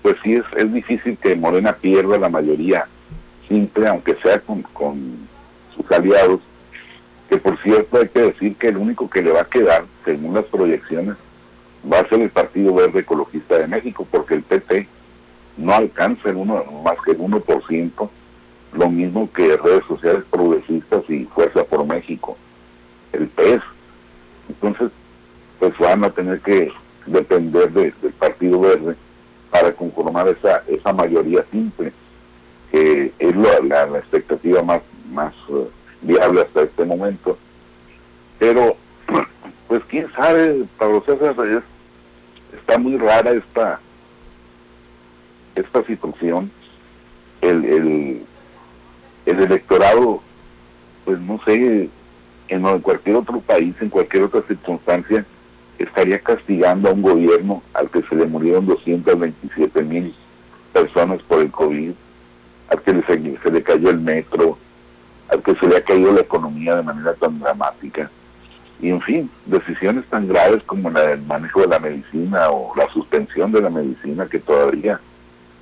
pues 0.00 0.16
sí, 0.22 0.34
es, 0.34 0.44
es 0.56 0.72
difícil 0.72 1.18
que 1.18 1.34
Morena 1.34 1.72
pierda 1.72 2.16
la 2.18 2.28
mayoría 2.28 2.86
simple, 3.48 3.88
aunque 3.88 4.14
sea 4.22 4.40
con, 4.40 4.64
sus 5.74 5.90
aliados, 5.90 6.40
que 7.28 7.36
por 7.36 7.60
cierto 7.62 7.98
hay 7.98 8.08
que 8.08 8.20
decir 8.20 8.54
que 8.54 8.68
el 8.68 8.76
único 8.76 9.10
que 9.10 9.22
le 9.22 9.32
va 9.32 9.40
a 9.40 9.44
quedar, 9.44 9.86
según 10.04 10.34
las 10.34 10.44
proyecciones, 10.44 11.16
va 11.92 11.98
a 11.98 12.08
ser 12.08 12.20
el 12.20 12.30
Partido 12.30 12.72
Verde 12.72 13.00
Ecologista 13.00 13.58
de 13.58 13.66
México, 13.66 14.06
porque 14.08 14.34
el 14.34 14.42
PT 14.42 14.86
no 15.56 15.74
alcanza 15.74 16.30
el 16.30 16.36
uno, 16.36 16.64
más 16.84 16.96
que 17.04 17.10
el 17.10 17.18
1%, 17.18 18.10
lo 18.74 18.88
mismo 18.88 19.28
que 19.32 19.56
redes 19.56 19.84
sociales 19.88 20.22
progresistas 20.30 21.02
y 21.10 21.24
Fuerza 21.24 21.64
por 21.64 21.84
México, 21.84 22.36
el 23.12 23.26
PES. 23.26 23.62
Entonces, 24.48 24.92
pues 25.58 25.76
van 25.78 26.04
a 26.04 26.10
tener 26.10 26.40
que 26.40 26.72
depender 27.06 27.70
del 27.70 27.92
Partido 28.18 28.60
Verde 28.60 28.96
para 29.50 29.72
conformar 29.72 30.28
esa, 30.28 30.62
esa 30.68 30.92
mayoría 30.92 31.44
simple, 31.50 31.92
que 32.70 33.12
es 33.18 33.36
la, 33.36 33.86
la, 33.86 33.98
expectativa 33.98 34.62
más, 34.62 34.82
más 35.10 35.34
eh, 35.48 35.68
viable 36.02 36.42
hasta 36.42 36.62
este 36.62 36.84
momento. 36.84 37.36
Pero, 38.38 38.76
pues 39.68 39.82
quién 39.88 40.10
sabe, 40.12 40.64
Pablo 40.78 41.02
César, 41.04 41.34
es, 41.46 41.62
está 42.58 42.78
muy 42.78 42.96
rara 42.96 43.32
esta, 43.32 43.80
esta 45.56 45.82
situación. 45.84 46.50
El, 47.40 47.64
el, 47.64 48.22
el 49.26 49.40
electorado, 49.40 50.20
pues 51.04 51.18
no 51.18 51.40
sé, 51.44 51.88
en 52.48 52.80
cualquier 52.80 53.16
otro 53.16 53.40
país, 53.40 53.74
en 53.80 53.88
cualquier 53.88 54.24
otra 54.24 54.42
circunstancia, 54.42 55.24
estaría 55.80 56.18
castigando 56.18 56.88
a 56.88 56.92
un 56.92 57.02
gobierno 57.02 57.62
al 57.74 57.90
que 57.90 58.02
se 58.02 58.14
le 58.14 58.26
murieron 58.26 58.66
227 58.66 59.82
mil 59.82 60.14
personas 60.72 61.22
por 61.22 61.40
el 61.40 61.50
COVID, 61.50 61.92
al 62.68 62.82
que 62.82 63.02
se, 63.02 63.50
le 63.50 63.62
cayó 63.62 63.90
el 63.90 63.98
metro, 63.98 64.58
al 65.28 65.42
que 65.42 65.54
se 65.56 65.66
le 65.66 65.78
ha 65.78 65.84
caído 65.84 66.12
la 66.12 66.20
economía 66.20 66.76
de 66.76 66.82
manera 66.82 67.14
tan 67.14 67.40
dramática. 67.40 68.10
Y 68.80 68.90
en 68.90 69.00
fin, 69.00 69.30
decisiones 69.46 70.04
tan 70.06 70.28
graves 70.28 70.62
como 70.64 70.90
la 70.90 71.02
del 71.02 71.22
manejo 71.22 71.62
de 71.62 71.68
la 71.68 71.78
medicina 71.78 72.50
o 72.50 72.74
la 72.76 72.88
suspensión 72.92 73.52
de 73.52 73.60
la 73.62 73.70
medicina 73.70 74.26
que 74.26 74.38
todavía 74.38 75.00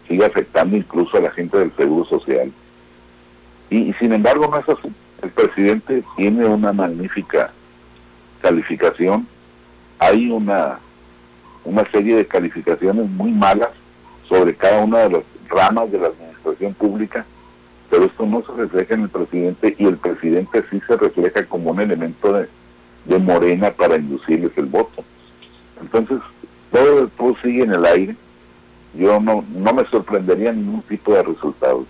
sigue 0.06 0.24
afectando 0.24 0.76
incluso 0.76 1.16
a 1.16 1.22
la 1.22 1.30
gente 1.30 1.58
del 1.58 1.72
Seguro 1.76 2.04
Social. 2.04 2.52
y 3.70 3.92
sin 3.94 4.12
embargo 4.12 4.48
no 4.48 4.58
es 4.58 4.68
así. 4.68 4.92
El 5.22 5.30
presidente 5.30 6.02
tiene 6.16 6.46
una 6.46 6.72
magnífica 6.72 7.52
calificación 8.40 9.26
hay 9.98 10.30
una, 10.30 10.78
una 11.64 11.90
serie 11.90 12.16
de 12.16 12.26
calificaciones 12.26 13.08
muy 13.10 13.32
malas 13.32 13.70
sobre 14.28 14.54
cada 14.54 14.84
una 14.84 14.98
de 15.00 15.10
las 15.10 15.22
ramas 15.48 15.90
de 15.90 15.98
la 15.98 16.08
administración 16.08 16.74
pública, 16.74 17.24
pero 17.90 18.04
esto 18.04 18.26
no 18.26 18.42
se 18.42 18.52
refleja 18.52 18.94
en 18.94 19.02
el 19.02 19.08
presidente 19.08 19.74
y 19.78 19.86
el 19.86 19.96
presidente 19.96 20.62
sí 20.70 20.80
se 20.86 20.96
refleja 20.96 21.44
como 21.46 21.70
un 21.70 21.80
elemento 21.80 22.32
de, 22.32 22.48
de 23.06 23.18
morena 23.18 23.70
para 23.70 23.96
inducirles 23.96 24.52
el 24.56 24.66
voto. 24.66 25.02
Entonces, 25.80 26.18
todo, 26.70 27.08
todo 27.08 27.36
sigue 27.42 27.62
en 27.62 27.72
el 27.72 27.84
aire. 27.86 28.16
Yo 28.94 29.20
no, 29.20 29.44
no 29.54 29.72
me 29.72 29.84
sorprendería 29.86 30.52
ningún 30.52 30.82
tipo 30.82 31.14
de 31.14 31.22
resultados. 31.22 31.86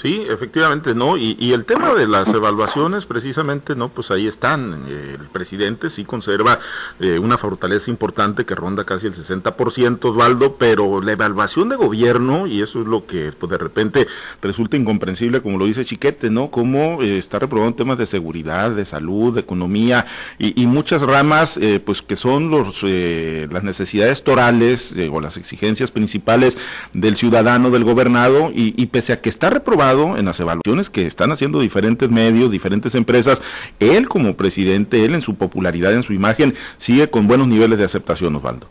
Sí, 0.00 0.24
efectivamente, 0.30 0.94
¿no? 0.94 1.16
Y, 1.16 1.52
el 1.52 1.64
tema 1.64 1.92
de 1.92 2.06
las 2.06 2.28
evaluaciones, 2.28 3.04
precisamente, 3.04 3.74
¿no? 3.74 3.88
Pues 3.88 4.12
ahí 4.12 4.28
están. 4.28 4.84
el 4.86 5.26
presidente 5.32 5.90
sí 5.90 6.04
conserva 6.04 6.60
eh, 7.00 7.18
una 7.18 7.36
fortaleza 7.36 7.90
importante 7.90 8.46
que 8.46 8.54
ronda 8.54 8.84
casi 8.84 9.08
el 9.08 9.14
60%, 9.14 10.04
Osvaldo, 10.04 10.54
pero 10.54 11.02
la 11.02 11.10
evaluación 11.10 11.68
de 11.68 11.74
gobierno, 11.74 12.46
y 12.46 12.62
eso 12.62 12.80
es 12.80 12.86
lo 12.86 13.06
que 13.06 13.32
pues, 13.36 13.50
de 13.50 13.58
repente 13.58 14.06
resulta 14.40 14.76
incomprensible, 14.76 15.42
como 15.42 15.58
lo 15.58 15.64
dice 15.64 15.84
Chiquete, 15.84 16.30
¿no? 16.30 16.52
Cómo 16.52 17.02
eh, 17.02 17.18
está 17.18 17.40
reprobando 17.40 17.74
temas 17.74 17.98
de 17.98 18.06
seguridad, 18.06 18.70
de 18.70 18.84
salud, 18.84 19.34
de 19.34 19.40
economía 19.40 20.06
y, 20.38 20.64
muchas 20.68 21.02
ramas, 21.02 21.56
eh, 21.56 21.80
pues 21.84 22.02
que 22.02 22.14
son 22.14 22.50
los, 22.50 22.84
las 22.84 23.64
necesidades 23.64 24.22
torales 24.22 24.94
o 25.10 25.20
las 25.20 25.36
exigencias 25.36 25.90
principales 25.90 26.56
del 26.92 27.16
ciudadano, 27.16 27.70
del 27.72 27.82
gobernado, 27.82 28.52
y, 28.54 28.80
y 28.80 28.86
pese 28.86 29.12
a 29.12 29.20
que 29.20 29.28
está 29.28 29.50
reprobando 29.50 29.87
en 29.88 30.26
las 30.26 30.38
evaluaciones 30.38 30.90
que 30.90 31.06
están 31.06 31.32
haciendo 31.32 31.60
diferentes 31.60 32.10
medios, 32.10 32.50
diferentes 32.50 32.94
empresas, 32.94 33.40
él 33.80 34.06
como 34.06 34.34
presidente, 34.34 35.02
él 35.02 35.14
en 35.14 35.22
su 35.22 35.36
popularidad, 35.36 35.94
en 35.94 36.02
su 36.02 36.12
imagen, 36.12 36.54
sigue 36.76 37.08
con 37.08 37.26
buenos 37.26 37.48
niveles 37.48 37.78
de 37.78 37.86
aceptación, 37.86 38.36
Osvaldo. 38.36 38.66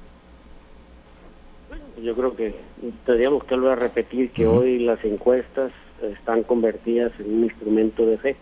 Yo 2.04 2.16
creo 2.16 2.36
que 2.36 2.54
tendríamos 3.06 3.44
que 3.46 3.56
volver 3.56 3.72
a 3.72 3.76
repetir 3.76 4.30
que 4.30 4.46
hoy 4.46 4.78
las 4.78 5.04
encuestas 5.04 5.72
están 6.04 6.44
convertidas 6.44 7.12
en 7.20 7.38
un 7.38 7.44
instrumento 7.46 8.06
de 8.06 8.18
fe. 8.20 8.36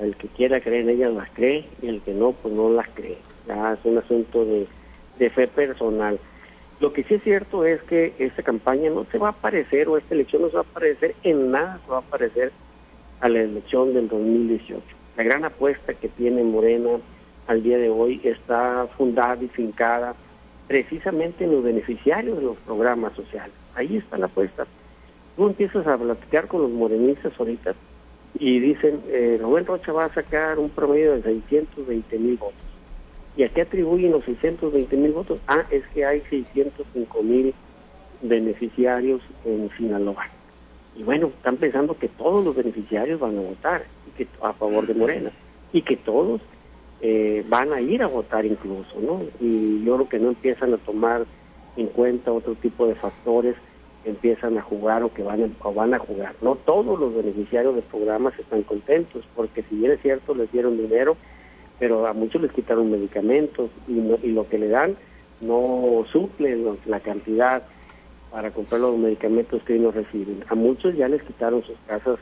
El 0.00 0.16
que 0.16 0.26
quiera 0.26 0.60
creer 0.60 0.82
en 0.82 0.90
ellas 0.90 1.14
las 1.14 1.30
cree 1.30 1.64
y 1.80 1.86
el 1.86 2.00
que 2.00 2.12
no, 2.12 2.32
pues 2.32 2.52
no 2.52 2.70
las 2.70 2.88
cree. 2.88 3.18
Ya 3.46 3.74
es 3.74 3.78
un 3.84 3.98
asunto 3.98 4.44
de, 4.44 4.66
de 5.20 5.30
fe 5.30 5.46
personal. 5.46 6.18
Lo 6.80 6.92
que 6.92 7.04
sí 7.04 7.14
es 7.14 7.22
cierto 7.22 7.64
es 7.64 7.82
que 7.82 8.14
esta 8.18 8.42
campaña 8.42 8.90
no 8.90 9.06
se 9.10 9.18
va 9.18 9.30
a 9.30 9.32
parecer, 9.32 9.88
o 9.88 9.96
esta 9.96 10.14
elección 10.14 10.42
no 10.42 10.48
se 10.48 10.56
va 10.56 10.62
a 10.62 10.64
parecer 10.64 11.14
en 11.22 11.50
nada, 11.50 11.80
se 11.84 11.90
va 11.90 11.98
a 11.98 12.02
parecer 12.02 12.52
a 13.20 13.28
la 13.28 13.40
elección 13.40 13.94
del 13.94 14.08
2018. 14.08 14.82
La 15.16 15.22
gran 15.22 15.44
apuesta 15.44 15.94
que 15.94 16.08
tiene 16.08 16.42
Morena 16.42 16.98
al 17.46 17.62
día 17.62 17.78
de 17.78 17.90
hoy 17.90 18.20
está 18.24 18.88
fundada 18.96 19.42
y 19.42 19.48
fincada 19.48 20.14
precisamente 20.66 21.44
en 21.44 21.52
los 21.52 21.62
beneficiarios 21.62 22.38
de 22.38 22.44
los 22.44 22.56
programas 22.58 23.12
sociales. 23.14 23.54
Ahí 23.74 23.96
está 23.96 24.18
la 24.18 24.26
apuesta. 24.26 24.66
Tú 25.36 25.46
empiezas 25.46 25.86
a 25.86 25.96
platicar 25.96 26.48
con 26.48 26.62
los 26.62 26.70
morenistas 26.70 27.32
ahorita 27.38 27.74
y 28.38 28.58
dicen, 28.60 29.00
eh, 29.08 29.38
Rubén 29.40 29.66
Rocha 29.66 29.92
va 29.92 30.06
a 30.06 30.12
sacar 30.12 30.58
un 30.58 30.70
promedio 30.70 31.12
de 31.12 31.22
620 31.22 32.18
mil 32.18 32.36
votos. 32.36 32.73
¿Y 33.36 33.42
a 33.42 33.48
qué 33.48 33.62
atribuyen 33.62 34.12
los 34.12 34.24
620 34.24 34.96
mil 34.96 35.12
votos? 35.12 35.40
Ah, 35.46 35.64
es 35.70 35.84
que 35.88 36.04
hay 36.04 36.22
605 36.30 37.22
mil 37.22 37.54
beneficiarios 38.22 39.22
en 39.44 39.70
Sinaloa. 39.76 40.28
Y 40.96 41.02
bueno, 41.02 41.28
están 41.28 41.56
pensando 41.56 41.96
que 41.96 42.08
todos 42.08 42.44
los 42.44 42.54
beneficiarios 42.54 43.18
van 43.18 43.36
a 43.36 43.40
votar 43.40 43.84
y 44.06 44.10
que, 44.12 44.28
a 44.40 44.52
favor 44.52 44.86
de 44.86 44.94
Morena 44.94 45.32
y 45.72 45.82
que 45.82 45.96
todos 45.96 46.40
eh, 47.00 47.44
van 47.48 47.72
a 47.72 47.80
ir 47.80 48.02
a 48.02 48.06
votar 48.06 48.46
incluso, 48.46 49.00
¿no? 49.00 49.20
Y 49.40 49.84
yo 49.84 49.96
creo 49.96 50.08
que 50.08 50.18
no 50.20 50.28
empiezan 50.28 50.72
a 50.72 50.78
tomar 50.78 51.24
en 51.76 51.88
cuenta 51.88 52.32
otro 52.32 52.54
tipo 52.54 52.86
de 52.86 52.94
factores 52.94 53.56
empiezan 54.04 54.58
a 54.58 54.62
jugar 54.62 55.02
o 55.02 55.12
que 55.12 55.22
van 55.22 55.42
a, 55.42 55.68
van 55.70 55.94
a 55.94 55.98
jugar. 55.98 56.34
No 56.42 56.56
todos 56.56 56.98
los 56.98 57.14
beneficiarios 57.14 57.74
de 57.74 57.82
programas 57.82 58.38
están 58.38 58.62
contentos, 58.62 59.24
porque 59.34 59.62
si 59.62 59.76
bien 59.76 59.92
es 59.92 60.02
cierto, 60.02 60.34
les 60.34 60.50
dieron 60.52 60.76
dinero, 60.76 61.16
pero 61.84 62.06
a 62.06 62.14
muchos 62.14 62.40
les 62.40 62.50
quitaron 62.50 62.90
medicamentos 62.90 63.68
y, 63.86 63.98
y 64.26 64.32
lo 64.32 64.48
que 64.48 64.56
le 64.56 64.68
dan 64.68 64.96
no 65.42 66.02
suple 66.10 66.58
la 66.86 66.98
cantidad 66.98 67.62
para 68.30 68.50
comprar 68.52 68.80
los 68.80 68.96
medicamentos 68.96 69.62
que 69.64 69.74
ellos 69.74 69.94
reciben. 69.94 70.42
A 70.48 70.54
muchos 70.54 70.96
ya 70.96 71.08
les 71.08 71.22
quitaron 71.22 71.62
sus 71.62 71.76
casas 71.86 72.18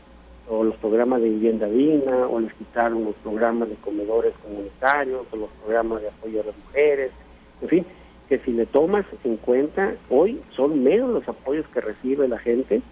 o 0.48 0.64
los 0.64 0.74
programas 0.78 1.22
de 1.22 1.28
vivienda 1.28 1.68
digna, 1.68 2.26
o 2.26 2.40
les 2.40 2.52
quitaron 2.54 3.04
los 3.04 3.14
programas 3.22 3.68
de 3.68 3.76
comedores 3.76 4.34
comunitarios, 4.42 5.28
o 5.30 5.36
los 5.36 5.50
programas 5.62 6.02
de 6.02 6.08
apoyo 6.08 6.40
a 6.40 6.46
las 6.46 6.56
mujeres, 6.66 7.12
en 7.60 7.68
fin, 7.68 7.86
que 8.28 8.40
si 8.40 8.50
le 8.50 8.66
tomas 8.66 9.06
en 9.22 9.36
cuenta, 9.36 9.94
hoy 10.10 10.40
son 10.56 10.82
menos 10.82 11.10
los 11.10 11.28
apoyos 11.28 11.68
que 11.68 11.82
recibe 11.82 12.26
la 12.26 12.40
gente 12.40 12.82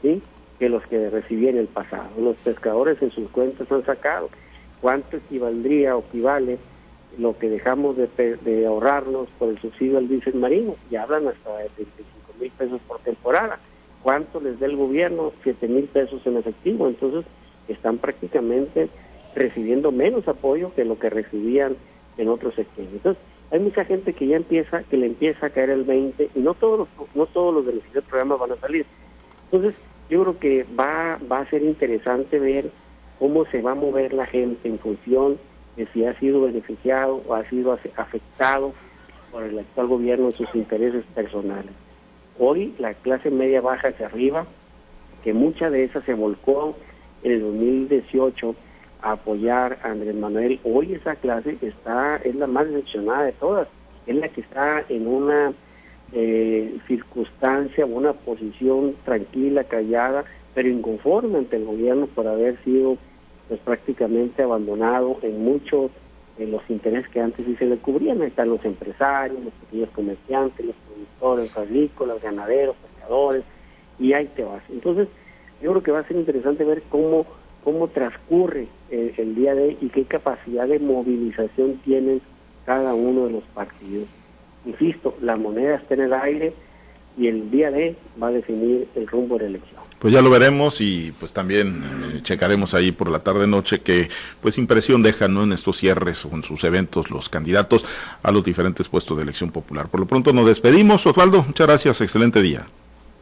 que 0.00 0.68
los 0.70 0.82
que 0.86 1.10
recibía 1.10 1.50
en 1.50 1.58
el 1.58 1.66
pasado. 1.66 2.08
Los 2.18 2.36
pescadores 2.36 3.02
en 3.02 3.10
sus 3.10 3.28
cuentas 3.28 3.70
han 3.70 3.84
sacado 3.84 4.30
cuánto 4.86 5.16
equivaldría 5.16 5.96
o 5.96 5.98
equivale 5.98 6.58
lo 7.18 7.36
que 7.36 7.48
dejamos 7.48 7.96
de, 7.96 8.66
ahorrarnos 8.68 9.26
por 9.36 9.48
el 9.48 9.58
subsidio 9.58 9.98
al 9.98 10.06
diésel 10.06 10.36
marino, 10.36 10.76
y 10.88 10.94
hablan 10.94 11.26
hasta 11.26 11.56
de 11.56 11.70
25 11.76 12.06
mil 12.38 12.52
pesos 12.52 12.80
por 12.86 13.00
temporada. 13.00 13.58
¿Cuánto 14.04 14.40
les 14.40 14.60
da 14.60 14.66
el 14.66 14.76
gobierno? 14.76 15.32
7 15.42 15.66
mil 15.66 15.86
pesos 15.86 16.24
en 16.24 16.36
efectivo. 16.36 16.86
Entonces, 16.86 17.24
están 17.66 17.98
prácticamente 17.98 18.88
recibiendo 19.34 19.90
menos 19.90 20.28
apoyo 20.28 20.72
que 20.72 20.84
lo 20.84 21.00
que 21.00 21.10
recibían 21.10 21.74
en 22.16 22.28
otros 22.28 22.54
sectores. 22.54 22.88
Entonces, 22.92 23.20
hay 23.50 23.58
mucha 23.58 23.84
gente 23.84 24.12
que 24.12 24.28
ya 24.28 24.36
empieza, 24.36 24.84
que 24.84 24.98
le 24.98 25.06
empieza 25.06 25.46
a 25.46 25.50
caer 25.50 25.70
el 25.70 25.82
20 25.82 26.30
y 26.32 26.38
no 26.38 26.54
todos 26.54 26.78
los, 26.78 26.88
no 27.16 27.26
todos 27.26 27.52
los 27.52 27.66
beneficios 27.66 27.94
del 27.94 28.04
programa 28.04 28.36
van 28.36 28.52
a 28.52 28.56
salir. 28.58 28.86
Entonces, 29.50 29.74
yo 30.08 30.22
creo 30.22 30.38
que 30.38 30.64
va, 30.78 31.18
va 31.28 31.40
a 31.40 31.50
ser 31.50 31.64
interesante 31.64 32.38
ver 32.38 32.70
cómo 33.18 33.44
se 33.46 33.62
va 33.62 33.72
a 33.72 33.76
mover 33.76 34.12
la 34.12 34.26
gente 34.26 34.68
en 34.68 34.78
función 34.78 35.38
de 35.76 35.86
si 35.88 36.04
ha 36.04 36.18
sido 36.18 36.42
beneficiado 36.42 37.22
o 37.26 37.34
ha 37.34 37.48
sido 37.48 37.78
afectado 37.96 38.72
por 39.30 39.42
el 39.42 39.58
actual 39.58 39.88
gobierno 39.88 40.26
en 40.28 40.32
sus 40.32 40.54
intereses 40.54 41.04
personales. 41.14 41.72
Hoy 42.38 42.74
la 42.78 42.94
clase 42.94 43.30
media 43.30 43.60
baja 43.60 43.88
hacia 43.88 44.06
arriba, 44.06 44.46
que 45.22 45.32
mucha 45.32 45.70
de 45.70 45.84
esa 45.84 46.00
se 46.02 46.14
volcó 46.14 46.76
en 47.22 47.32
el 47.32 47.40
2018 47.40 48.54
a 49.02 49.12
apoyar 49.12 49.78
a 49.82 49.90
Andrés 49.90 50.14
Manuel, 50.14 50.60
hoy 50.64 50.94
esa 50.94 51.16
clase 51.16 51.56
está 51.60 52.16
es 52.16 52.34
la 52.34 52.46
más 52.46 52.68
decepcionada 52.68 53.24
de 53.24 53.32
todas, 53.32 53.68
es 54.06 54.16
la 54.16 54.28
que 54.28 54.40
está 54.40 54.84
en 54.88 55.06
una 55.06 55.52
eh, 56.12 56.78
circunstancia, 56.86 57.84
una 57.84 58.12
posición 58.12 58.94
tranquila, 59.04 59.64
callada, 59.64 60.24
pero 60.56 60.70
inconforme 60.70 61.36
ante 61.36 61.56
el 61.56 61.66
gobierno 61.66 62.06
por 62.06 62.26
haber 62.26 62.56
sido 62.64 62.96
pues 63.46 63.60
prácticamente 63.60 64.42
abandonado 64.42 65.18
en 65.20 65.44
muchos 65.44 65.90
de 66.38 66.46
los 66.46 66.62
intereses 66.70 67.10
que 67.10 67.20
antes 67.20 67.44
sí 67.44 67.56
se 67.56 67.66
le 67.66 67.76
cubrían. 67.76 68.22
Ahí 68.22 68.28
están 68.28 68.48
los 68.48 68.64
empresarios, 68.64 69.38
los 69.44 69.52
pequeños 69.52 69.90
comerciantes, 69.90 70.64
los 70.64 70.74
productores 70.88 71.54
agrícolas, 71.58 72.22
ganaderos, 72.22 72.74
pescadores, 72.76 73.44
y 73.98 74.14
ahí 74.14 74.30
te 74.34 74.44
vas. 74.44 74.62
Entonces, 74.70 75.08
yo 75.60 75.72
creo 75.72 75.82
que 75.82 75.90
va 75.92 75.98
a 75.98 76.08
ser 76.08 76.16
interesante 76.16 76.64
ver 76.64 76.82
cómo, 76.88 77.26
cómo 77.62 77.88
transcurre 77.88 78.66
el, 78.90 79.12
el 79.14 79.34
día 79.34 79.54
de 79.54 79.62
hoy 79.62 79.78
y 79.82 79.90
qué 79.90 80.04
capacidad 80.04 80.66
de 80.66 80.78
movilización 80.78 81.76
tienen 81.84 82.22
cada 82.64 82.94
uno 82.94 83.26
de 83.26 83.32
los 83.32 83.44
partidos. 83.52 84.08
Insisto, 84.64 85.14
la 85.20 85.36
moneda 85.36 85.74
está 85.74 85.92
en 85.92 86.00
el 86.00 86.14
aire 86.14 86.54
y 87.16 87.28
el 87.28 87.50
día 87.50 87.70
de 87.70 87.96
va 88.22 88.28
a 88.28 88.30
definir 88.30 88.88
el 88.94 89.06
rumbo 89.06 89.36
de 89.36 89.44
la 89.44 89.50
elección. 89.50 89.80
Pues 89.98 90.12
ya 90.12 90.20
lo 90.20 90.28
veremos 90.28 90.80
y 90.80 91.12
pues 91.18 91.32
también 91.32 91.82
eh, 91.82 92.20
checaremos 92.22 92.74
ahí 92.74 92.92
por 92.92 93.10
la 93.10 93.20
tarde 93.20 93.46
noche 93.46 93.80
que 93.80 94.08
pues 94.42 94.58
impresión 94.58 95.02
dejan 95.02 95.32
¿no? 95.32 95.44
en 95.44 95.52
estos 95.52 95.78
cierres 95.78 96.24
o 96.26 96.30
en 96.34 96.42
sus 96.42 96.64
eventos 96.64 97.10
los 97.10 97.28
candidatos 97.30 97.86
a 98.22 98.30
los 98.30 98.44
diferentes 98.44 98.88
puestos 98.88 99.16
de 99.16 99.22
elección 99.22 99.50
popular. 99.50 99.88
Por 99.88 100.00
lo 100.00 100.06
pronto 100.06 100.32
nos 100.34 100.46
despedimos. 100.46 101.06
Osvaldo, 101.06 101.42
muchas 101.42 101.66
gracias, 101.66 102.00
excelente 102.02 102.42
día. 102.42 102.66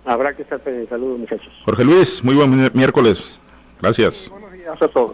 Habrá 0.05 0.35
que 0.35 0.43
estar 0.43 0.61
pendiente. 0.61 0.91
Saludos 0.91 1.21
muchachos. 1.21 1.53
Jorge 1.65 1.85
Luis, 1.85 2.23
muy 2.25 2.35
buen 2.35 2.71
miércoles. 2.75 3.39
Gracias. 3.81 4.31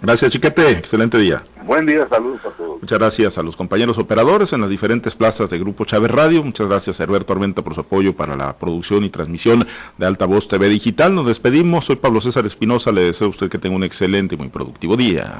Gracias, 0.02 0.32
Chiquete. 0.32 0.70
Excelente 0.70 1.18
día. 1.18 1.42
Buen 1.64 1.86
día, 1.86 2.06
saludos 2.08 2.40
a 2.44 2.50
todos. 2.50 2.80
Muchas 2.80 2.98
gracias 2.98 3.38
a 3.38 3.42
los 3.42 3.56
compañeros 3.56 3.98
operadores 3.98 4.52
en 4.52 4.60
las 4.60 4.70
diferentes 4.70 5.14
plazas 5.14 5.50
de 5.50 5.58
Grupo 5.58 5.84
Chávez 5.84 6.10
Radio. 6.10 6.42
Muchas 6.42 6.68
gracias 6.68 7.00
a 7.00 7.04
Herberto 7.04 7.32
Armenta 7.32 7.62
por 7.62 7.74
su 7.74 7.80
apoyo 7.82 8.14
para 8.14 8.36
la 8.36 8.56
producción 8.56 9.04
y 9.04 9.10
transmisión 9.10 9.66
de 9.98 10.06
Alta 10.06 10.26
Voz 10.26 10.48
TV 10.48 10.68
Digital. 10.68 11.14
Nos 11.14 11.26
despedimos. 11.26 11.84
Soy 11.84 11.96
Pablo 11.96 12.20
César 12.20 12.46
Espinosa. 12.46 12.92
Le 12.92 13.02
deseo 13.02 13.28
a 13.28 13.30
usted 13.30 13.48
que 13.48 13.58
tenga 13.58 13.76
un 13.76 13.84
excelente 13.84 14.34
y 14.34 14.38
muy 14.38 14.48
productivo 14.48 14.96
día. 14.96 15.38